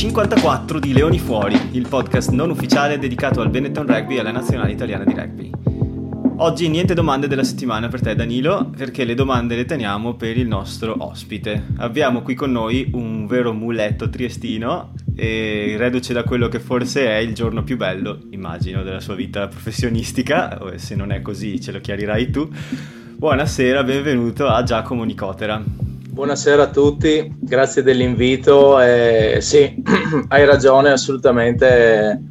[0.00, 4.30] puntata 54 di Leoni Fuori, il podcast non ufficiale dedicato al Benetton Rugby e alla
[4.30, 5.50] nazionale italiana di rugby.
[6.38, 10.48] Oggi niente domande della settimana per te Danilo, perché le domande le teniamo per il
[10.48, 11.66] nostro ospite.
[11.76, 17.16] Abbiamo qui con noi un vero muletto triestino e reduce da quello che forse è
[17.16, 21.80] il giorno più bello, immagino, della sua vita professionistica, se non è così ce lo
[21.80, 22.48] chiarirai tu.
[23.16, 25.89] Buonasera, benvenuto a Giacomo Nicotera.
[26.20, 28.78] Buonasera a tutti, grazie dell'invito.
[28.78, 29.82] Eh, sì,
[30.28, 32.22] hai ragione, assolutamente.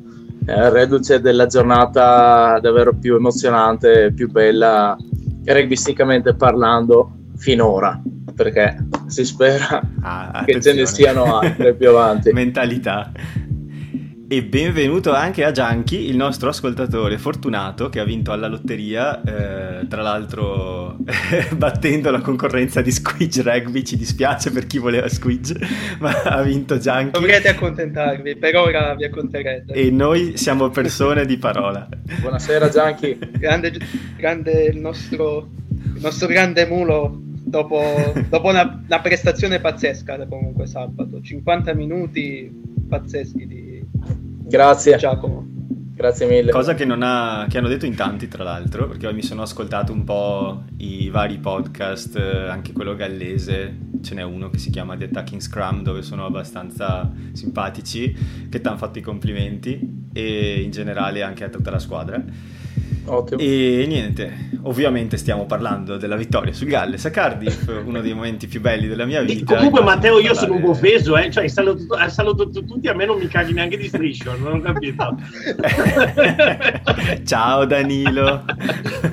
[0.46, 4.96] Eh, reduce della giornata davvero più emozionante, più bella,
[5.44, 8.00] rugbisticamente parlando, finora,
[8.36, 12.30] perché si spera ah, che ce ne siano altre più avanti.
[12.32, 13.12] Mentalità.
[14.32, 19.88] E benvenuto anche a Gianchi, il nostro ascoltatore fortunato che ha vinto alla lotteria, eh,
[19.88, 20.98] tra l'altro
[21.58, 25.58] battendo la concorrenza di Squidge Rugby, ci dispiace per chi voleva Squidge,
[25.98, 27.10] ma ha vinto Gianchi.
[27.10, 29.74] Dovrete accontentarvi, per ora vi acconterete.
[29.74, 31.90] E noi siamo persone di parola.
[32.22, 33.18] Buonasera Gianchi.
[33.32, 33.74] Grande,
[34.16, 35.50] grande il, nostro,
[35.96, 43.48] il nostro grande mulo dopo, dopo una, una prestazione pazzesca comunque sabato, 50 minuti pazzeschi
[43.48, 43.69] di
[44.50, 44.98] Grazie.
[44.98, 45.46] Giacomo.
[46.00, 46.52] Grazie mille.
[46.52, 50.06] Cosa che, ha, che, hanno detto in tanti, tra l'altro, perché mi sono ascoltato un
[50.06, 55.06] po' i vari podcast, eh, anche quello gallese, ce n'è uno che si chiama The
[55.06, 58.16] Attacking Scrum, dove sono abbastanza simpatici,
[58.50, 62.24] che ti hanno fatto i complimenti, e in generale anche a tutta la squadra.
[63.10, 63.42] Ottimo.
[63.42, 68.62] E niente, ovviamente stiamo parlando della vittoria sul Galles a Cardiff, uno dei momenti più
[68.62, 69.54] belli della mia vita.
[69.54, 71.32] E comunque Matteo io sono un po' offeso, eh?
[71.32, 75.18] cioè saluto, saluto tutti, a me non mi caghi neanche di striscion, non ho capito.
[77.26, 78.46] ciao Danilo.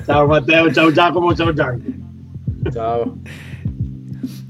[0.05, 2.05] ciao Matteo, ciao Giacomo, ciao Gianni.
[2.71, 3.17] Ciao.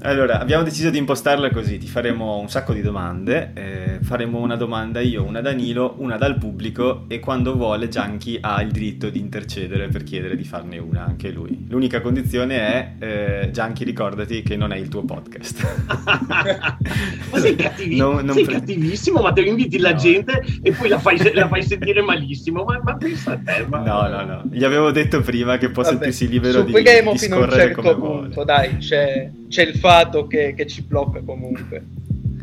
[0.02, 4.54] Allora, abbiamo deciso di impostarla così, ti faremo un sacco di domande, eh, faremo una
[4.54, 9.10] domanda io, una da Danilo, una dal pubblico e quando vuole Gianchi ha il diritto
[9.10, 11.66] di intercedere per chiedere di farne una anche lui.
[11.68, 15.66] L'unica condizione è, eh, Gianchi ricordati che non è il tuo podcast.
[16.28, 19.96] ma sei, cattivi- non, non sei pre- cattivissimo, ma te inviti la no.
[19.96, 23.66] gente e poi la fai, la fai sentire malissimo, ma, ma, pensa a te.
[23.68, 23.80] Ma...
[23.80, 27.72] No, no, no, gli avevo detto prima che può Vabbè, sentirsi libero di, di scorrere
[27.72, 28.26] come certo vuole.
[28.28, 31.84] Punto, dai, c'è, c'è il fatto che, che, ci blocca comunque.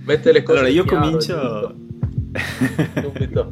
[0.06, 1.76] Mette le cose Allora, io comincio...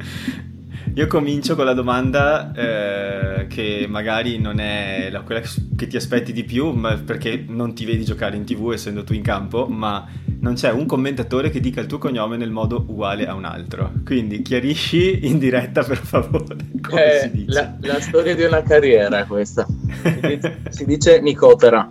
[0.94, 5.40] io comincio con la domanda eh, che magari non è la, quella
[5.76, 9.14] che ti aspetti di più, ma perché non ti vedi giocare in tv essendo tu
[9.14, 10.06] in campo, ma
[10.40, 13.92] non c'è un commentatore che dica il tuo cognome nel modo uguale a un altro.
[14.04, 16.56] Quindi chiarisci in diretta per favore.
[16.82, 17.52] Come eh, si dice?
[17.52, 19.66] La, la, storia di una carriera questa.
[19.66, 21.88] Si dice, si dice Nicotera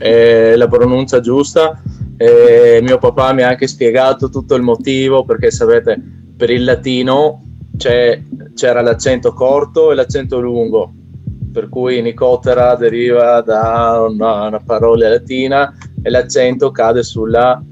[0.00, 1.80] è la pronuncia giusta.
[2.16, 6.00] E mio papà mi ha anche spiegato tutto il motivo perché sapete
[6.36, 7.42] per il latino
[7.76, 10.92] c'era l'accento corto e l'accento lungo
[11.50, 17.62] per cui nicotera deriva da una, una parola latina e l'accento cade sulla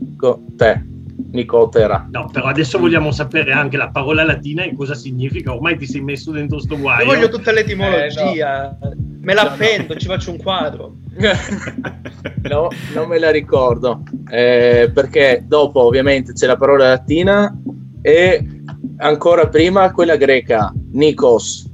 [0.56, 0.83] te
[1.31, 2.09] nicotera.
[2.11, 5.55] No, però adesso vogliamo sapere anche la parola latina e cosa significa.
[5.55, 7.05] Ormai ti sei messo dentro sto guaio.
[7.05, 8.71] Io voglio tutta l'etimologia.
[8.71, 8.94] Eh, no.
[9.21, 10.00] Me la appendo, no.
[10.00, 10.97] ci faccio un quadro.
[12.49, 14.03] no, non me la ricordo.
[14.31, 17.55] Eh, perché dopo ovviamente c'è la parola latina
[18.00, 18.62] e
[18.99, 21.67] ancora prima quella greca, Nikos.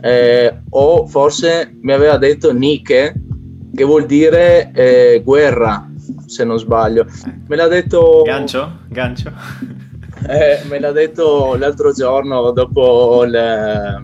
[0.00, 3.14] Eh, o forse mi aveva detto Nike,
[3.74, 5.88] che vuol dire eh, guerra
[6.26, 7.06] se non sbaglio.
[7.46, 8.22] Me l'ha detto...
[8.24, 8.80] Gancio?
[8.92, 9.32] Gancio?
[10.24, 14.00] Eh, me l'ha detto l'altro giorno dopo la,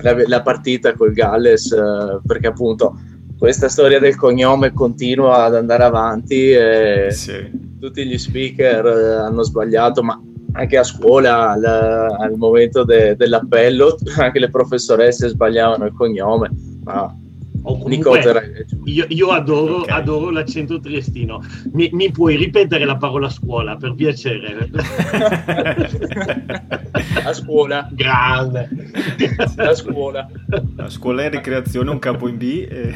[0.00, 2.98] la, la partita col Galles, eh, perché appunto
[3.36, 7.50] questa storia del cognome continua ad andare avanti e sì.
[7.78, 10.18] tutti gli speaker eh, hanno sbagliato, ma
[10.52, 16.50] anche a scuola al, al momento de, dell'appello anche le professoresse sbagliavano il cognome.
[16.82, 17.14] Ma
[17.62, 19.98] Comunque, io, io adoro, okay.
[19.98, 21.42] adoro, l'accento triestino.
[21.72, 24.70] Mi, mi, puoi ripetere la parola scuola per piacere?
[27.24, 27.88] a scuola.
[27.92, 28.68] Grande.
[29.56, 30.28] A scuola.
[30.76, 32.66] A scuola e ricreazione, un capo in B.
[32.70, 32.94] E...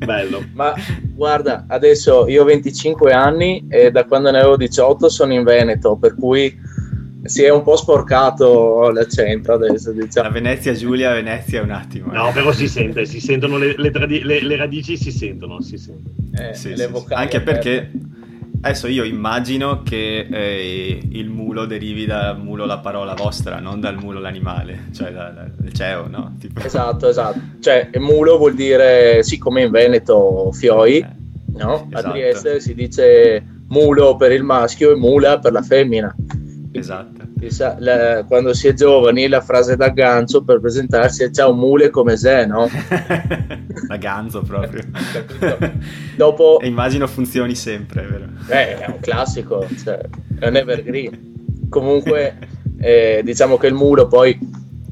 [0.04, 0.44] Bello.
[0.54, 0.74] Ma
[1.14, 5.96] guarda, adesso io ho 25 anni e da quando ne avevo 18 sono in Veneto,
[5.96, 6.58] per cui
[7.24, 10.28] si è un po' sporcato l'accento adesso diciamo.
[10.28, 12.16] La Venezia Giulia Venezia un attimo eh.
[12.16, 15.76] no però si sente si sentono le, le, tradi- le, le radici si sentono si
[15.76, 17.12] sentono eh, sì, sì, sì.
[17.12, 17.90] anche perché
[18.62, 23.96] adesso io immagino che eh, il mulo derivi dal mulo la parola vostra non dal
[23.96, 26.36] mulo l'animale cioè da, da, dal CEO no?
[26.38, 26.60] Tipo...
[26.62, 31.18] esatto esatto cioè mulo vuol dire sì come in Veneto fioi eh,
[31.58, 31.88] no?
[31.92, 32.10] a esatto.
[32.10, 36.14] Trieste si dice mulo per il maschio e mula per la femmina.
[36.72, 37.26] Esatto.
[37.48, 42.16] Sa, la, quando si è giovani la frase d'aggancio per presentarsi è ciao mule come
[42.16, 42.68] se, no?
[43.88, 44.82] la ganzo proprio.
[46.16, 46.60] Dopo...
[46.60, 48.26] E immagino funzioni sempre, vero?
[48.48, 50.00] Eh, è un classico, cioè,
[50.38, 51.68] è un evergreen.
[51.68, 52.36] Comunque
[52.78, 54.38] eh, diciamo che il mulo poi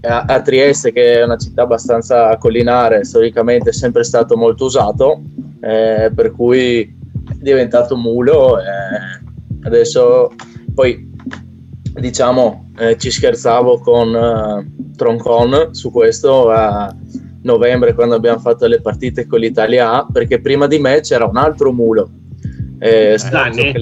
[0.03, 5.23] a, a, Trieste, che è una città abbastanza collinare, storicamente è sempre stato molto usato,
[5.61, 8.59] eh, per cui è diventato mulo.
[8.59, 9.27] Eh,
[9.63, 10.33] adesso
[10.75, 11.08] poi
[12.01, 16.95] diciamo eh, ci scherzavo con uh, Troncon su questo a
[17.43, 21.37] novembre quando abbiamo fatto le partite con l'Italia A perché prima di me c'era un
[21.37, 22.11] altro mulo
[22.79, 23.73] eh, Zanni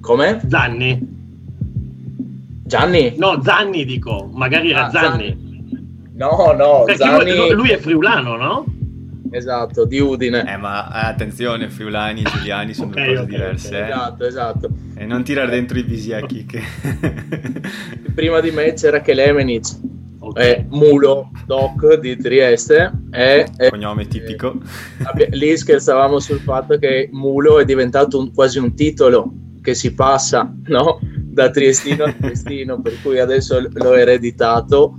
[0.00, 0.40] come?
[0.48, 1.12] Zanni
[2.66, 3.14] Gianni?
[3.18, 5.28] No, Zanni dico, magari era ah, Zanni.
[5.28, 6.12] Zanni.
[6.14, 7.52] No, no, Zanni...
[7.52, 8.64] lui è friulano, no?
[9.34, 10.44] Esatto, di Udine.
[10.46, 13.68] Eh, ma eh, attenzione, friulani e giuliani sono okay, due cose okay, diverse.
[13.68, 13.80] Okay.
[13.80, 13.84] Eh.
[13.90, 14.68] Esatto, esatto.
[14.94, 16.62] E non tirare dentro i bisiechi che...
[18.14, 19.66] Prima di me c'era Kelemenic,
[20.20, 20.50] okay.
[20.52, 22.92] è Mulo Doc di Trieste.
[23.10, 24.54] È, è, Cognome tipico.
[25.16, 29.94] Eh, lì scherzavamo sul fatto che Mulo è diventato un, quasi un titolo che si
[29.94, 31.00] passa, no?
[31.02, 34.96] Da Triestino a Triestino, per cui adesso l'ho ereditato.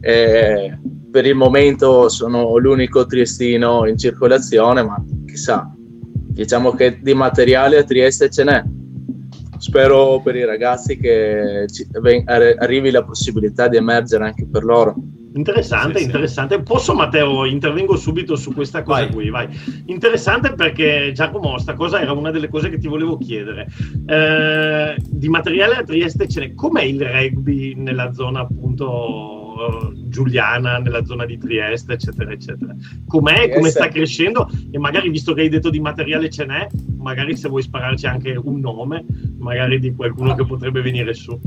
[0.00, 0.76] Eh,
[1.10, 7.84] per il momento sono l'unico triestino in circolazione, ma chissà, diciamo che di materiale a
[7.84, 8.62] Trieste ce n'è.
[9.58, 11.66] Spero per i ragazzi che
[12.26, 14.94] arrivi la possibilità di emergere anche per loro.
[15.34, 16.56] Interessante, sì, interessante.
[16.56, 16.62] Sì.
[16.62, 19.12] Posso Matteo, intervengo subito su questa cosa vai.
[19.12, 19.48] qui, vai.
[19.86, 23.66] Interessante perché Giacomo, sta cosa era una delle cose che ti volevo chiedere.
[24.06, 26.54] Eh, di materiale a Trieste ce n'è.
[26.54, 29.37] Com'è il rugby nella zona appunto
[29.94, 32.74] Giuliana, nella zona di Trieste, eccetera, eccetera.
[33.06, 36.68] Com'è, come sta crescendo e magari visto che hai detto di materiale ce n'è,
[36.98, 39.04] magari se vuoi spararci anche un nome,
[39.38, 41.38] magari di qualcuno che potrebbe venire su.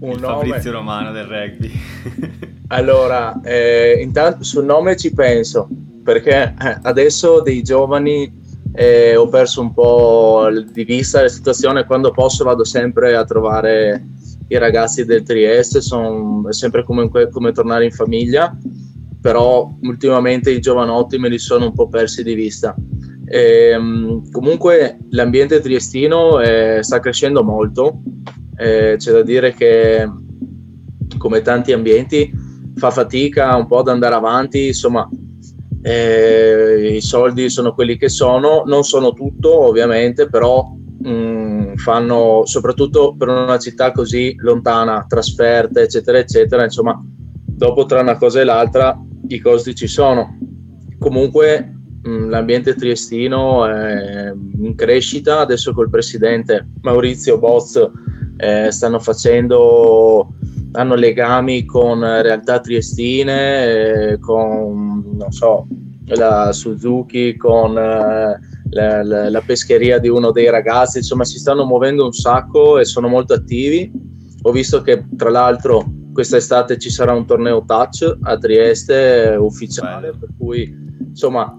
[0.00, 0.34] Un il nome.
[0.46, 1.70] Fabrizio Romano del rugby.
[2.68, 5.68] allora, eh, intanto sul nome ci penso,
[6.02, 12.10] perché eh, adesso dei giovani eh, ho perso un po' di vista la situazione, quando
[12.12, 14.02] posso vado sempre a trovare
[14.48, 18.56] i ragazzi del Trieste, sono sempre come, come tornare in famiglia,
[19.20, 22.74] però ultimamente i giovanotti me li sono un po' persi di vista.
[23.26, 28.00] E, ehm, comunque l'ambiente triestino eh, sta crescendo molto,
[28.56, 30.08] eh, c'è da dire che
[31.18, 32.32] come tanti ambienti
[32.76, 35.08] fa fatica un po' ad andare avanti, insomma
[35.82, 42.42] eh, i soldi sono quelli che sono, non sono tutto ovviamente, però mh, mm, fanno
[42.44, 47.00] soprattutto per una città così lontana, trasferte, eccetera, eccetera, insomma,
[47.46, 50.38] dopo tra una cosa e l'altra i costi ci sono.
[50.98, 57.90] Comunque l'ambiente triestino è in crescita, adesso col presidente Maurizio Boz
[58.36, 60.34] eh, stanno facendo
[60.72, 65.66] hanno legami con realtà triestine, eh, con non so,
[66.06, 68.38] la Suzuki, con eh,
[68.70, 72.84] la, la, la, pescheria di uno dei ragazzi, insomma si stanno muovendo un sacco e
[72.84, 73.90] sono molto attivi.
[74.42, 80.28] Ho visto che tra l'altro quest'estate ci sarà un torneo touch a Trieste ufficiale, per
[80.36, 80.76] cui
[81.08, 81.56] insomma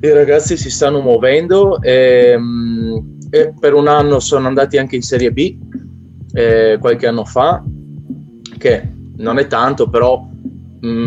[0.00, 2.96] i ragazzi si stanno muovendo e, mm,
[3.30, 5.56] e per un anno sono andati anche in Serie B
[6.32, 7.62] eh, qualche anno fa,
[8.58, 10.28] che non è tanto, però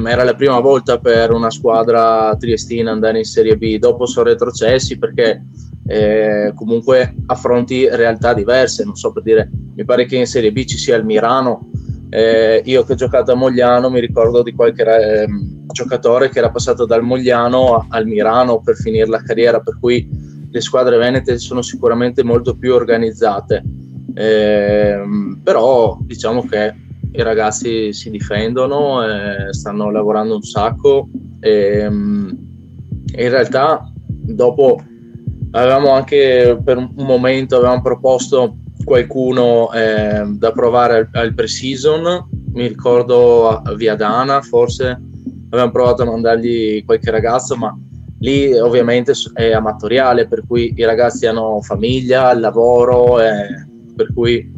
[0.07, 4.98] era la prima volta per una squadra triestina andare in Serie B, dopo sono retrocessi
[4.98, 5.43] perché
[5.88, 10.63] eh, comunque affronti realtà diverse, non so per dire, mi pare che in Serie B
[10.65, 11.69] ci sia il Mirano,
[12.09, 15.27] eh, io che ho giocato a Mogliano mi ricordo di qualche eh,
[15.71, 20.09] giocatore che era passato dal Mogliano al Mirano per finire la carriera, per cui
[20.51, 23.63] le squadre venete sono sicuramente molto più organizzate.
[24.15, 25.00] Eh,
[25.43, 26.74] però diciamo che
[27.11, 32.29] i ragazzi si difendono, eh, stanno lavorando un sacco e, mm,
[33.13, 34.81] e, in realtà dopo
[35.51, 42.67] avevamo anche per un momento avevamo proposto qualcuno eh, da provare al, al pre-season, mi
[42.67, 44.99] ricordo a Viadana forse
[45.49, 47.75] avevamo provato a mandargli qualche ragazzo ma
[48.19, 54.51] lì ovviamente è amatoriale per cui i ragazzi hanno famiglia, lavoro eh, per cui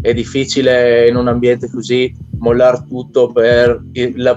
[0.00, 3.82] è difficile in un ambiente così mollare tutto per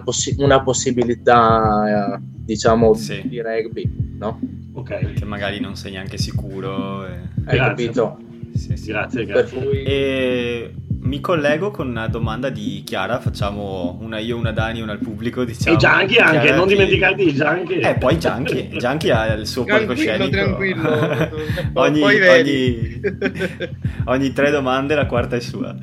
[0.03, 3.21] possi- una possibilità, eh, diciamo, sì.
[3.25, 4.39] di rugby, no?
[4.73, 5.13] Ok.
[5.13, 7.05] Che magari non sei neanche sicuro.
[7.05, 7.19] E...
[7.45, 8.17] Hai capito?
[8.53, 8.87] Sì, sì.
[8.87, 9.57] Grazie, grazie.
[9.57, 9.83] Cui...
[9.83, 14.99] E mi collego con una domanda di Chiara, facciamo una io, una Dani, una al
[14.99, 15.43] pubblico.
[15.43, 15.75] Diciamo.
[15.75, 16.73] E Gianchi anche, Chiara non ti...
[16.73, 17.73] dimenticarti di Gianchi.
[17.79, 20.29] Eh, poi Gianchi, Gianchi ha il suo palcoscenico.
[20.29, 21.29] Tranquillo,
[21.73, 23.01] ogni, poi ogni,
[24.05, 25.75] ogni tre domande la quarta è sua.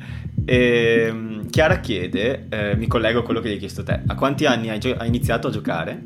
[0.43, 4.15] E, ehm, Chiara chiede, eh, mi collego a quello che gli hai chiesto te, a
[4.15, 6.03] quanti anni hai, gio- hai iniziato a giocare?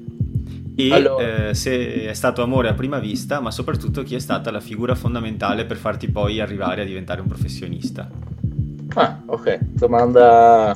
[0.75, 1.49] E allora.
[1.49, 4.93] eh, se è stato amore a prima vista, ma soprattutto chi è stata la figura
[4.93, 8.09] fondamentale per farti poi arrivare a diventare un professionista?
[8.95, 10.73] Ah, ok, domanda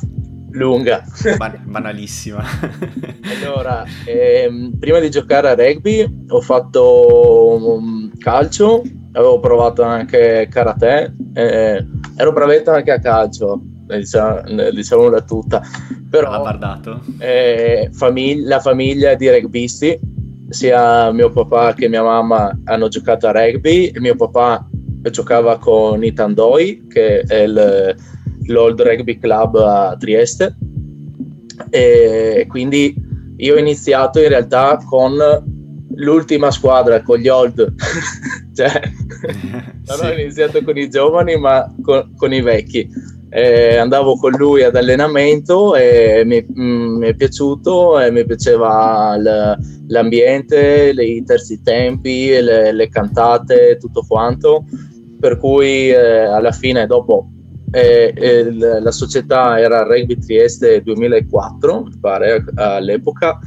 [0.51, 1.03] lunga.
[1.37, 2.43] Ban- banalissima.
[3.41, 8.81] allora, ehm, prima di giocare a rugby ho fatto um, calcio,
[9.13, 11.85] avevo provato anche karate, eh,
[12.17, 15.61] ero bravetto anche a calcio, diciamo, diciamola tutta.
[16.09, 16.43] Però
[17.19, 19.97] eh, famig- la famiglia di rugbisti,
[20.49, 23.91] sia mio papà che mia mamma hanno giocato a rugby.
[23.95, 24.68] Mio papà
[25.03, 27.95] giocava con i Tandoi, che è il,
[28.47, 30.55] l'Old Rugby Club a Trieste.
[31.69, 32.95] E quindi
[33.37, 35.17] io ho iniziato in realtà con
[35.95, 37.73] l'ultima squadra, con gli Old.
[38.55, 38.81] cioè,
[39.87, 40.05] non sì.
[40.05, 44.75] ho iniziato con i giovani, ma con, con i vecchi eh, andavo con lui ad
[44.75, 49.57] allenamento e mi, mh, mm, mi è piaciuto e mi piaceva l,
[49.87, 54.65] l'ambiente, i terzi tempi, le, le, cantate, tutto quanto.
[55.19, 57.29] Per cui eh, alla fine, dopo
[57.71, 63.37] eh, eh la società era Rugby Trieste 2004, mi pare all'epoca.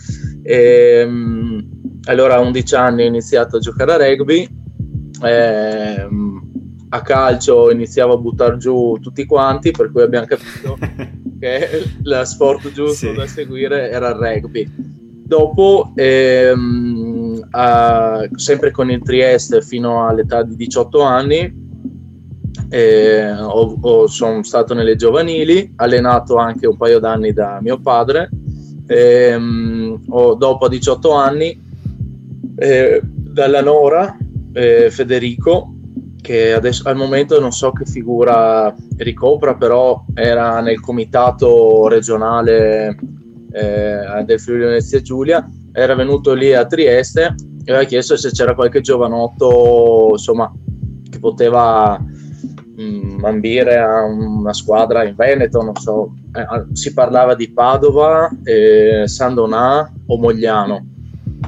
[0.42, 1.58] E, mm,
[2.04, 4.48] allora a 11 anni ho iniziato a giocare a rugby.
[5.24, 6.08] Eh,
[6.94, 10.78] a calcio iniziavo a buttare giù tutti quanti, per cui abbiamo capito
[11.40, 13.14] che lo sport giusto sì.
[13.14, 14.70] da seguire era il rugby.
[15.24, 21.70] Dopo, ehm, a, sempre con il Trieste fino all'età di 18 anni,
[22.68, 28.28] eh, ho, ho, sono stato nelle giovanili, allenato anche un paio d'anni da mio padre.
[28.86, 31.58] Ehm, ho, dopo 18 anni,
[32.56, 34.14] eh, dalla Nora,
[34.52, 35.71] eh, Federico,
[36.22, 42.96] che adesso al momento non so che figura ricopra, però era nel comitato regionale
[43.50, 48.54] eh, del Friuli Venezia Giulia, era venuto lì a Trieste e aveva chiesto se c'era
[48.54, 50.50] qualche giovanotto insomma,
[51.10, 57.34] che poteva mh, mm, ambire a una squadra in Veneto, non so, eh, si parlava
[57.34, 60.86] di Padova, eh, San Donà o Mogliano.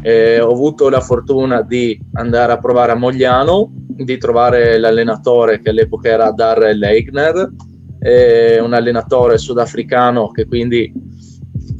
[0.02, 5.70] Eh, ho avuto la fortuna di andare a provare a Mogliano di trovare l'allenatore che
[5.70, 7.52] all'epoca era Darrell Eigner,
[8.00, 10.92] eh, un allenatore sudafricano che quindi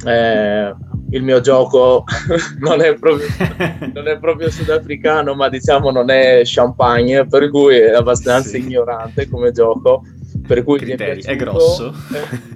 [0.05, 0.75] eh,
[1.11, 2.03] il mio gioco
[2.59, 3.27] non, è proprio,
[3.93, 8.59] non, è proprio, sudafricano, ma diciamo non è champagne, per cui è abbastanza sì.
[8.59, 10.03] ignorante come gioco.
[10.45, 11.93] Per cui Criteri, è, è grosso.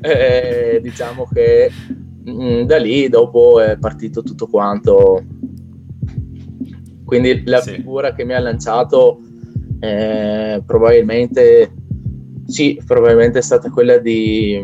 [0.02, 1.72] Eh, eh, diciamo che
[2.24, 5.24] mh, mm, da lì dopo è partito tutto quanto.
[7.10, 7.72] Quindi la sì.
[7.72, 9.20] figura che mi ha lanciato
[9.80, 11.74] eh, probabilmente
[12.46, 14.62] sì, probabilmente è stata quella di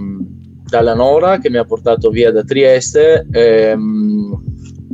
[0.63, 4.43] dalla Nora che mi ha portato via da Trieste ehm,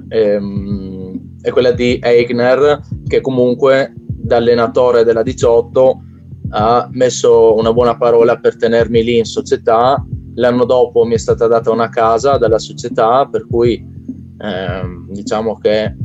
[0.08, 6.04] ehm, e quella di Eigner che comunque da allenatore della 18
[6.52, 10.06] ha messo una buona parola per tenermi lì in società
[10.36, 13.86] l'anno dopo mi è stata data una casa dalla società per cui
[14.38, 15.96] ehm, diciamo che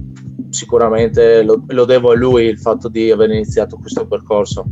[0.57, 4.65] sicuramente lo, lo, devo a lui il fatto di aver iniziato questo percorso.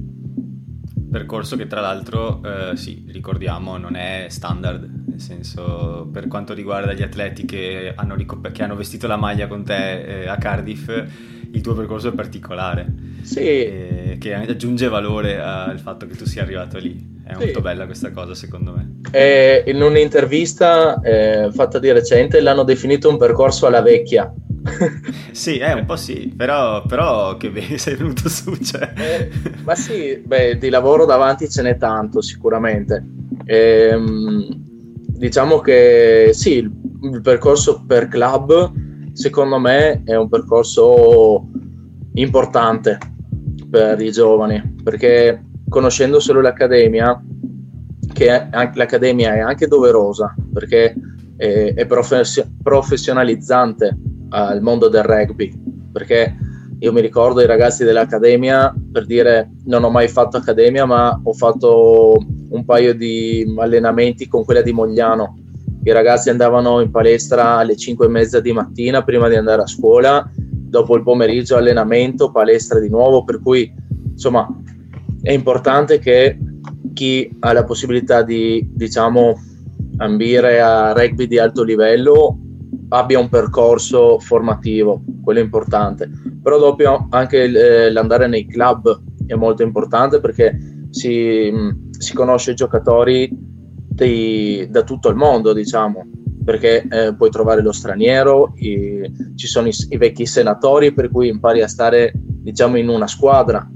[1.11, 6.93] Percorso che tra l'altro, eh, sì, ricordiamo, non è standard, nel senso per quanto riguarda
[6.93, 10.89] gli atleti che hanno, ricop- che hanno vestito la maglia con te eh, a Cardiff,
[11.53, 12.87] il tuo percorso è particolare,
[13.23, 13.41] sì.
[13.41, 17.13] eh, che aggiunge valore al fatto che tu sia arrivato lì.
[17.25, 17.39] È sì.
[17.39, 19.01] molto bella questa cosa, secondo me.
[19.13, 24.35] Eh, in un'intervista eh, fatta di recente l'hanno definito un percorso alla vecchia
[25.33, 28.57] sì, eh, un po' sì, però, però che bene sei venuto su.
[28.57, 28.93] Cioè.
[28.97, 29.31] Eh,
[29.65, 33.05] ma sì, beh, di lavoro davanti ce n'è tanto sicuramente.
[33.45, 38.73] Ehm, diciamo che sì, il, il, percorso per club
[39.13, 41.49] secondo me è un percorso
[42.15, 42.99] importante
[43.69, 47.23] per i giovani, perché conoscendo solo l'accademia,
[48.13, 50.95] che è, l'accademia è anche doverosa, perché
[51.37, 53.97] è, è profes- professionalizzante
[54.31, 55.53] al mondo del rugby,
[55.93, 56.37] perché
[56.79, 61.33] io mi ricordo i ragazzi dell'accademia, per dire non ho mai fatto accademia, ma ho
[61.33, 62.19] fatto
[62.51, 65.39] un paio di allenamenti con quella di Mogliano.
[65.83, 69.67] I ragazzi andavano in palestra alle 5 e mezza di mattina prima di andare a
[69.67, 73.73] scuola, dopo il pomeriggio allenamento, palestra di nuovo, per cui
[74.11, 74.47] insomma
[75.23, 76.39] è importante che
[76.93, 79.35] chi ha la possibilità di, diciamo,
[79.99, 82.39] ambire a rugby di alto livello
[82.95, 86.09] abbia un percorso formativo, quello è importante.
[86.43, 91.53] Però dopo anche eh, l'andare nei club è molto importante perché si,
[91.91, 96.07] si conosce giocatori dei, da tutto il mondo, diciamo,
[96.45, 101.29] perché eh, puoi trovare lo straniero, i, ci sono i, i, vecchi senatori per cui
[101.29, 103.69] impari a stare, diciamo, in una squadra.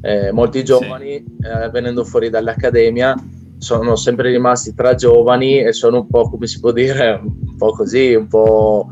[0.00, 1.46] Eh, molti giovani, sì.
[1.46, 3.14] eh, venendo fuori dall'accademia,
[3.58, 7.72] sono sempre rimasti tra giovani e sono un po', come si può dire, un po'
[7.72, 8.88] così, un po'...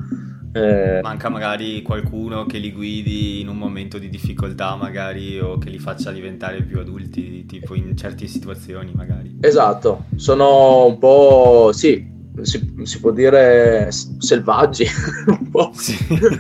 [0.53, 1.01] Eh...
[1.03, 5.79] Manca magari qualcuno che li guidi in un momento di difficoltà, magari, o che li
[5.79, 9.37] faccia diventare più adulti, tipo in certe situazioni, magari.
[9.41, 14.87] Esatto, sono un po', sì, si, si può dire selvaggi,
[15.27, 15.71] un po'.
[15.75, 15.97] Sì.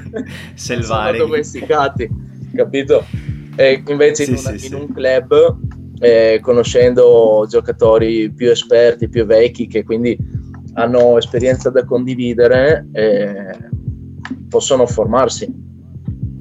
[0.54, 2.08] Sono domesticati,
[2.54, 3.04] capito?
[3.56, 5.58] E invece sì, in, una, sì, in un club
[6.04, 10.16] eh, conoscendo giocatori più esperti, più vecchi, che quindi
[10.74, 13.56] hanno esperienza da condividere, eh,
[14.48, 15.52] possono formarsi.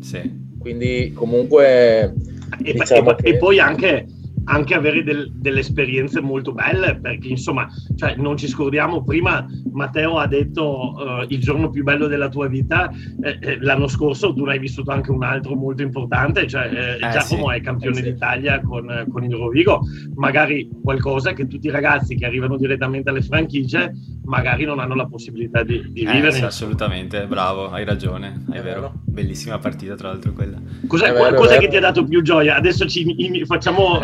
[0.01, 0.41] Sì.
[0.59, 2.13] Quindi comunque...
[2.61, 3.29] E, diciamo e, che...
[3.29, 4.05] e poi anche
[4.45, 10.17] anche avere del, delle esperienze molto belle, perché insomma, cioè, non ci scordiamo, prima Matteo
[10.17, 14.45] ha detto uh, il giorno più bello della tua vita, eh, eh, l'anno scorso tu
[14.45, 17.99] ne hai vissuto anche un altro molto importante, cioè eh, eh Giacomo sì, è campione
[17.99, 18.11] eh, sì.
[18.11, 19.81] d'Italia con, con, il Rovigo,
[20.15, 23.91] magari qualcosa che tutti i ragazzi che arrivano direttamente alle franchigie
[24.25, 26.31] magari non hanno la possibilità di, di vivere.
[26.31, 28.79] Sì, assolutamente, bravo, hai ragione, è, è vero.
[28.79, 28.93] vero.
[29.05, 30.57] Bellissima partita tra l'altro quella.
[30.87, 32.55] Cos'è, è vero, cos'è che ti ha dato più gioia?
[32.55, 33.99] Adesso ci facciamo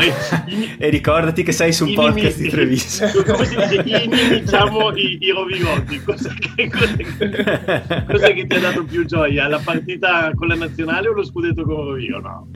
[0.78, 3.06] e ricordati che sei su un podcast di Treviso.
[3.26, 4.02] Come si dice?
[4.04, 6.02] Iniminciamo i, i rovigotti.
[6.02, 9.48] Cos'è che, cos'è, cos'è che, ti ha dato più gioia?
[9.48, 12.20] La partita con la nazionale o lo scudetto con Rovigo?
[12.20, 12.48] No.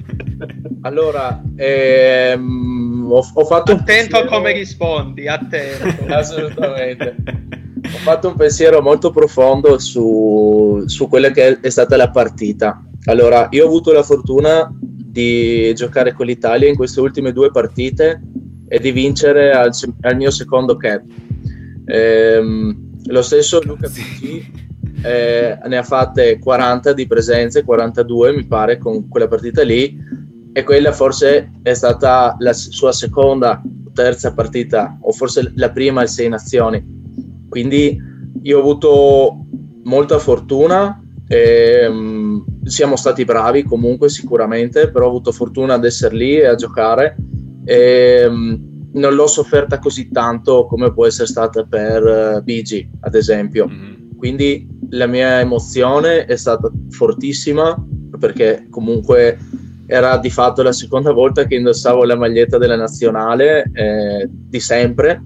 [0.82, 4.26] Allora, ehm, ho, ho, fatto attento pensiero...
[4.26, 6.14] a come rispondi, attento.
[6.14, 7.16] Assolutamente.
[7.84, 12.84] ho fatto un pensiero molto profondo su, su quella che è stata la partita.
[13.06, 18.22] Allora, io ho avuto la fortuna di giocare con l'Italia in queste ultime due partite
[18.68, 21.04] e di vincere al, al mio secondo cap.
[21.86, 24.46] Ehm, lo stesso Luca PC
[25.04, 30.00] eh, ne ha fatte 40 di presenze, 42 mi pare con quella partita lì
[30.54, 36.02] e quella forse è stata la sua seconda o terza partita o forse la prima
[36.02, 37.02] al Sei Nazioni.
[37.50, 38.02] Quindi
[38.42, 39.46] io ho avuto
[39.84, 41.00] molta fortuna.
[41.28, 46.56] Ehm, siamo stati bravi comunque sicuramente, però ho avuto fortuna ad essere lì e a
[46.56, 47.16] giocare
[47.66, 53.16] e um, non l'ho sofferta così tanto come può essere stata per uh, Bigi ad
[53.16, 53.68] esempio.
[53.68, 53.94] Mm-hmm.
[54.18, 57.76] Quindi la mia emozione è stata fortissima
[58.18, 59.38] perché comunque
[59.86, 65.24] era di fatto la seconda volta che indossavo la maglietta della nazionale eh, di sempre.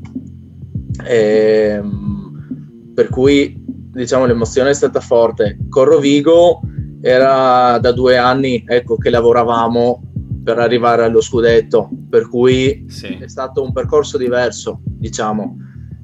[1.06, 5.58] E, um, per cui diciamo l'emozione è stata forte.
[5.69, 6.62] Con Rovigo
[7.01, 10.01] era da due anni ecco, che lavoravamo
[10.43, 13.17] per arrivare allo scudetto, per cui sì.
[13.19, 15.57] è stato un percorso diverso, diciamo.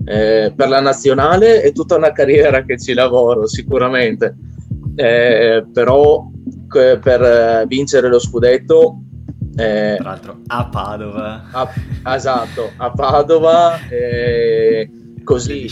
[0.06, 4.36] Eh, per la nazionale è tutta una carriera che ci lavoro sicuramente,
[4.96, 6.30] eh, però
[6.70, 8.98] che per vincere lo scudetto...
[9.56, 11.44] Eh, Tra l'altro a Padova.
[11.52, 11.70] A,
[12.16, 13.80] esatto, a Padova.
[15.24, 15.70] Così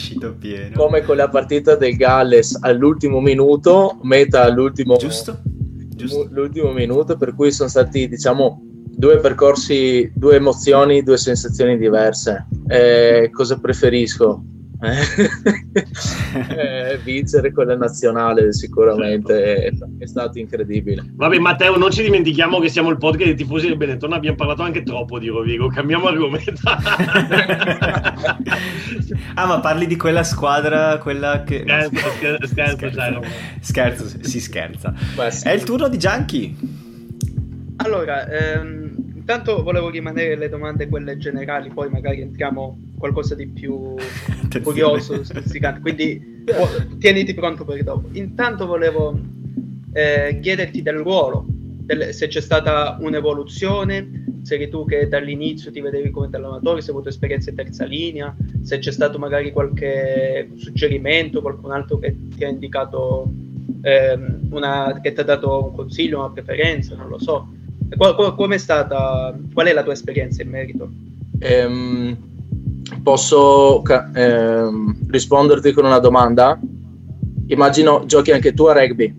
[0.74, 5.42] come con la partita del Galles all'ultimo minuto, meta all'ultimo Giusto?
[5.96, 6.28] Giusto.
[6.32, 12.48] l'ultimo minuto, per cui sono stati diciamo due percorsi, due emozioni, due sensazioni diverse.
[12.68, 14.44] Eh, cosa preferisco?
[16.58, 19.86] eh, vincere con la nazionale sicuramente certo.
[20.00, 21.04] è, è, stato incredibile.
[21.14, 24.64] Vabbè Matteo, non ci dimentichiamo che siamo il podcast dei tifosi del Benetton, abbiamo parlato
[24.64, 26.62] anche troppo di Rovigo, cambiamo argomento.
[29.36, 31.60] ah ma parli di quella squadra, quella che...
[31.60, 33.22] Scherzo, scherzo, scherzo, scherzo,
[33.60, 34.94] scherzo si scherza.
[35.16, 35.48] Beh, sì.
[35.48, 36.58] È il turno di Gianchi.
[37.78, 43.96] Allora, ehm, intanto volevo rimanere le domande quelle generali, poi magari entriamo qualcosa di più
[44.64, 45.82] curioso, stuzzicante.
[45.82, 46.46] Quindi
[47.00, 48.08] tieniti pronto per dopo.
[48.14, 49.20] Intanto volevo
[49.92, 55.82] eh, chiederti del ruolo, del, se c'è stata un'evoluzione, se eri tu che dall'inizio ti
[55.82, 60.50] vedevi come talonatore, se hai avuto esperienze in terza linea, se c'è stato magari qualche
[60.56, 63.30] suggerimento, qualcun altro che ti ha indicato,
[63.82, 64.18] eh,
[64.50, 67.50] una, che ti ha dato un consiglio, una preferenza, non lo so.
[67.98, 70.90] Qual, qual, qual, è stata, qual è la tua esperienza in merito?
[71.42, 72.31] Um,
[73.04, 73.82] Posso
[74.14, 76.60] ehm, risponderti con una domanda?
[77.48, 79.14] Immagino giochi anche tu a rugby.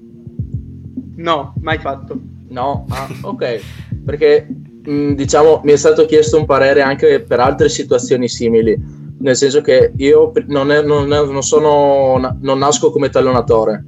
[1.17, 2.19] No, mai fatto.
[2.49, 2.87] No?
[2.89, 3.61] Ah, ok.
[4.05, 4.47] Perché
[4.89, 8.81] mm, diciamo, mi è stato chiesto un parere anche per altre situazioni simili,
[9.19, 13.85] nel senso che io non, è, non, è, non, sono, non nasco come tallonatore.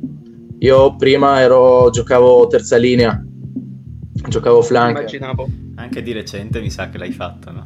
[0.59, 3.23] Io prima ero, giocavo terza linea,
[4.29, 4.99] giocavo flank.
[4.99, 5.49] Immaginavo.
[5.85, 7.65] Anche di recente mi sa che l'hai fatto, no?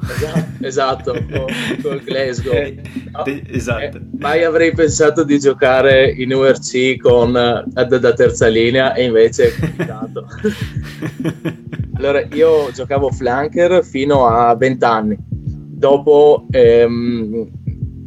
[0.61, 1.45] Esatto, con,
[1.81, 2.53] con Glasgow.
[2.53, 3.97] Eh, no, esatto.
[3.97, 9.47] Eh, mai avrei pensato di giocare in URC con, uh, da terza linea e invece
[9.47, 10.27] è capitato.
[11.95, 15.17] allora, io giocavo flanker fino a 20 anni.
[15.21, 17.49] Dopo ehm,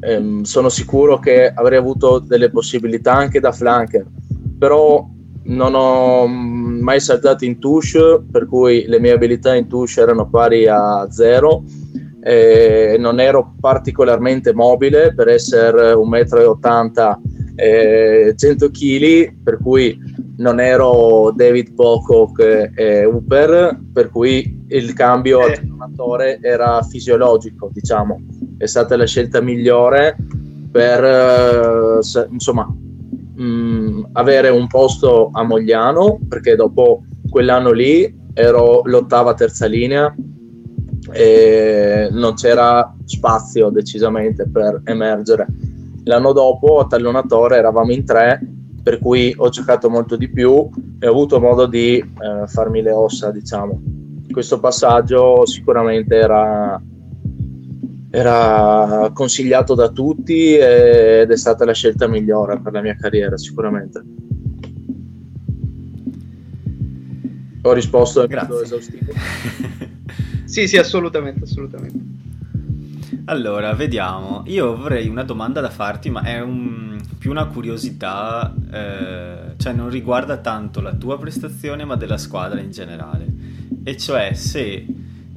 [0.02, 4.06] ehm, sono sicuro che avrei avuto delle possibilità anche da flanker,
[4.60, 5.08] però
[5.52, 10.68] non ho mai saltato in touche, per cui le mie abilità in touche erano pari
[10.68, 11.64] a zero.
[12.24, 17.22] E non ero particolarmente mobile per essere 1,80 m
[17.56, 19.98] e 100 kg, per cui
[20.38, 28.22] non ero David Pocock e Uber, per cui il cambio al tornatore era fisiologico, diciamo.
[28.58, 30.16] È stata la scelta migliore
[30.72, 32.74] per eh, insomma
[33.42, 40.14] mh, mm, avere un posto a Mogliano, perché dopo quell'anno lì ero l'ottava terza linea
[41.12, 45.48] e non c'era spazio decisamente per emergere.
[46.04, 48.40] L'anno dopo a Tallonatore eravamo in tre,
[48.82, 52.92] per cui ho giocato molto di più e ho avuto modo di eh, farmi le
[52.92, 53.80] ossa, diciamo.
[54.32, 56.82] Questo passaggio sicuramente era
[58.14, 64.04] era consigliato da tutti ed è stata la scelta migliore per la mia carriera sicuramente.
[67.64, 69.14] Ho risposto esaustivo.
[70.44, 72.00] sì, sì, assolutamente, assolutamente.
[73.26, 74.44] Allora, vediamo.
[74.48, 79.90] Io avrei una domanda da farti, ma è un, più una curiosità, eh, cioè non
[79.90, 83.26] riguarda tanto la tua prestazione, ma della squadra in generale.
[83.84, 84.86] E cioè se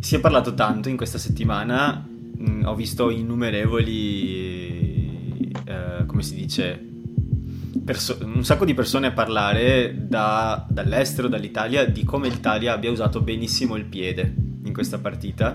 [0.01, 3.93] si è parlato tanto in questa settimana mh, mm, ho visto innumerevoli,
[5.65, 6.93] eh, come si dice,
[7.85, 13.77] perso- un sacco di persone parlare da, dall'estero, dall'Italia, di come l'Italia abbia usato benissimo
[13.77, 15.55] il piede in questa partita.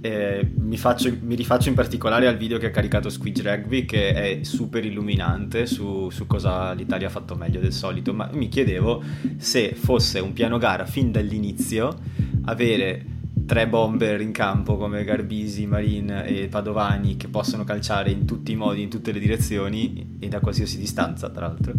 [0.00, 4.12] Eh, mi, faccio, mi, rifaccio in particolare al video che ha caricato Squidge Rugby che
[4.12, 9.02] è super illuminante su, su, cosa l'Italia ha fatto meglio del solito ma mi chiedevo
[9.38, 11.96] se fosse un piano gara fin dall'inizio
[12.44, 13.17] avere
[13.48, 18.56] tre bomber in campo come Garbisi, Marin e Padovani che possono calciare in tutti i
[18.56, 21.72] modi, in tutte le direzioni e da qualsiasi distanza tra l'altro.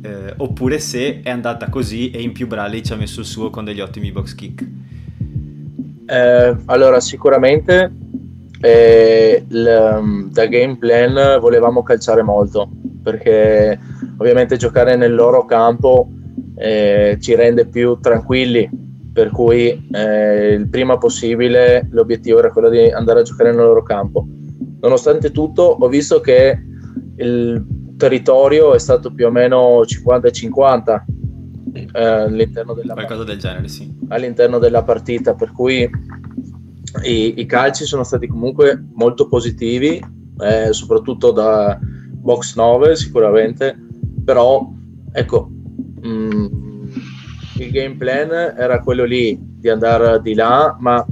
[0.00, 3.50] Eh, oppure se è andata così e in più Bradley ci ha messo il suo
[3.50, 4.66] con degli ottimi box kick.
[6.06, 7.92] Eh, allora sicuramente
[8.62, 12.66] eh, um, da game plan volevamo calciare molto
[13.02, 13.78] perché
[14.16, 16.10] ovviamente giocare nel loro campo
[16.56, 22.90] eh, ci rende più tranquilli per cui eh, il prima possibile l'obiettivo era quello di
[22.90, 24.26] andare a giocare nel loro campo.
[24.80, 26.58] Nonostante tutto ho visto che
[27.16, 27.64] il
[27.96, 31.02] territorio è stato più o meno 50-50
[31.92, 33.92] eh, all'interno, della del genere, sì.
[34.08, 35.88] all'interno della partita, per cui
[37.04, 40.02] i, i, calci sono stati comunque molto positivi,
[40.38, 43.76] eh, soprattutto da box 9 sicuramente,
[44.24, 44.68] però
[45.12, 45.50] ecco...
[46.00, 46.69] Mh, mm,
[47.64, 51.04] il game plan era quello lì di andare di là, ma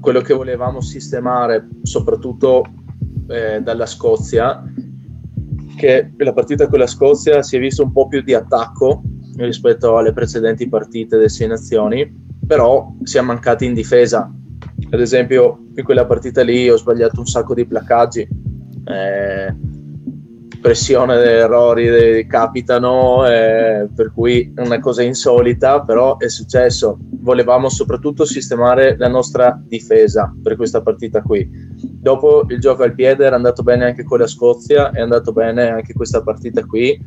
[0.00, 2.64] quello che volevamo sistemare, soprattutto
[3.28, 4.64] eh, dalla Scozia,
[5.76, 9.02] che la partita con la Scozia si è vista un po' più di attacco
[9.36, 12.10] rispetto alle precedenti partite delle sei nazioni,
[12.46, 14.32] però siamo mancati in difesa.
[14.90, 18.26] Ad esempio, in quella partita lì ho sbagliato un sacco di placcaggi.
[18.84, 19.54] Eh,
[20.60, 26.98] pressione degli errori capitano, eh, per cui è una cosa insolita, però è successo.
[27.22, 31.48] Volevamo soprattutto sistemare la nostra difesa per questa partita qui.
[31.80, 35.68] Dopo il gioco al piede era andato bene anche con la Scozia, è andato bene
[35.68, 36.98] anche questa partita qui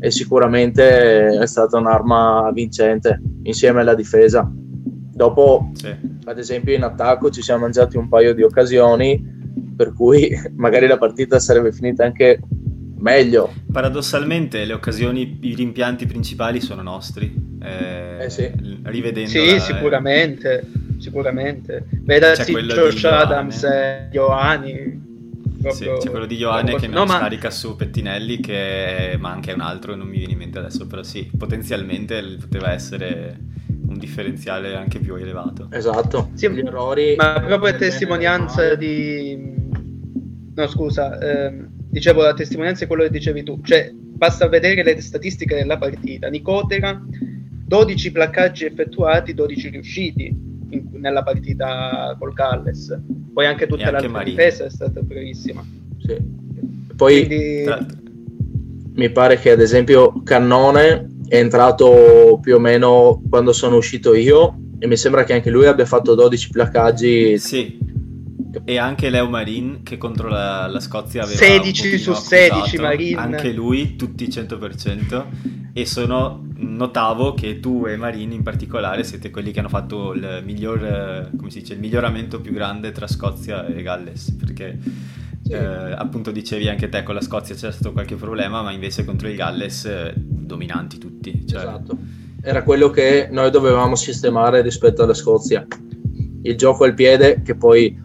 [0.00, 4.50] e sicuramente è stata un'arma vincente insieme alla difesa.
[4.50, 5.94] Dopo, sì.
[6.24, 9.32] ad esempio, in attacco ci siamo mangiati un paio di occasioni,
[9.76, 12.40] per cui magari la partita sarebbe finita anche
[13.04, 13.52] meglio.
[13.70, 17.32] Paradossalmente le occasioni, i rimpianti principali sono nostri.
[17.62, 18.50] Eh, eh sì.
[18.82, 19.28] Rivedendo.
[19.28, 21.00] Sì, sicuramente, eh.
[21.00, 21.86] sicuramente.
[21.90, 25.02] Vedati Josh Adams e Ioani.
[25.68, 27.54] Sì, c'è quello di Ioane che non no, scarica ma...
[27.54, 31.30] su Pettinelli, che ma anche un altro, non mi viene in mente adesso, però sì,
[31.36, 33.38] potenzialmente poteva essere
[33.86, 35.68] un differenziale anche più elevato.
[35.70, 37.14] Esatto, sì, gli errori...
[37.16, 39.52] Ma proprio testimonianza di...
[40.54, 45.00] No, scusa, ehm, dicevo la testimonianza è quello che dicevi tu, cioè basta vedere le
[45.00, 46.28] statistiche della partita.
[46.28, 47.00] Nicotera
[47.66, 50.52] 12 placcaggi effettuati, 12 riusciti.
[50.74, 53.00] in, nella partita col Galles.
[53.32, 55.64] Poi anche tutta la difesa è stata bravissima.
[56.04, 56.16] Sì.
[56.94, 57.64] Poi Quindi...
[58.94, 64.58] mi pare che ad esempio Cannone è entrato più o meno quando sono uscito io
[64.78, 67.38] e mi sembra che anche lui abbia fatto 12 placaggi.
[67.38, 67.78] Sì.
[68.64, 73.18] E anche Leo Marin che contro la, la Scozia aveva 16 su 16 Marin.
[73.18, 75.24] Anche lui, tutti 100%.
[75.72, 80.42] E sono, notavo che tu e Marin in particolare siete quelli che hanno fatto il
[80.44, 84.30] miglior, come si dice, il miglioramento più grande tra Scozia e Galles.
[84.32, 84.78] Perché
[85.42, 85.52] sì.
[85.52, 89.28] eh, appunto dicevi anche te con la Scozia c'è stato qualche problema, ma invece contro
[89.28, 91.46] il Galles eh, dominanti tutti.
[91.46, 91.58] Cioè...
[91.60, 95.66] Esatto era quello che noi dovevamo sistemare rispetto alla Scozia.
[96.42, 97.98] Il gioco al piede, che poi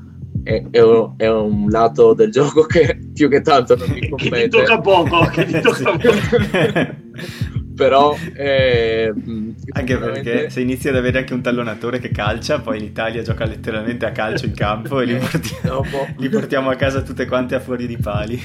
[0.50, 4.30] è, è, un, è un, lato del gioco che più che tanto non mi compete.
[4.36, 6.98] che ti tocca poco, che ti tocca poco.
[7.76, 9.14] Però eh,
[9.72, 14.06] anche perché se inizi ad avere anche un tallonatore che calcia, poi l'Italia gioca letteralmente
[14.06, 15.86] a calcio in campo e li portiamo,
[16.18, 18.38] li portiamo a casa tutte quante a fuori di pali.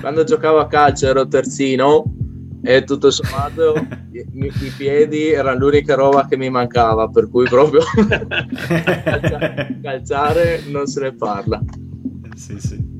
[0.00, 2.21] Quando giocavo a calcio ero terzino
[2.62, 3.74] e tutto sommato
[4.12, 7.82] i, i, piedi erano l'unica roba che mi mancava per cui proprio
[9.82, 11.60] calciare non se ne parla.
[12.34, 12.90] Sì sì.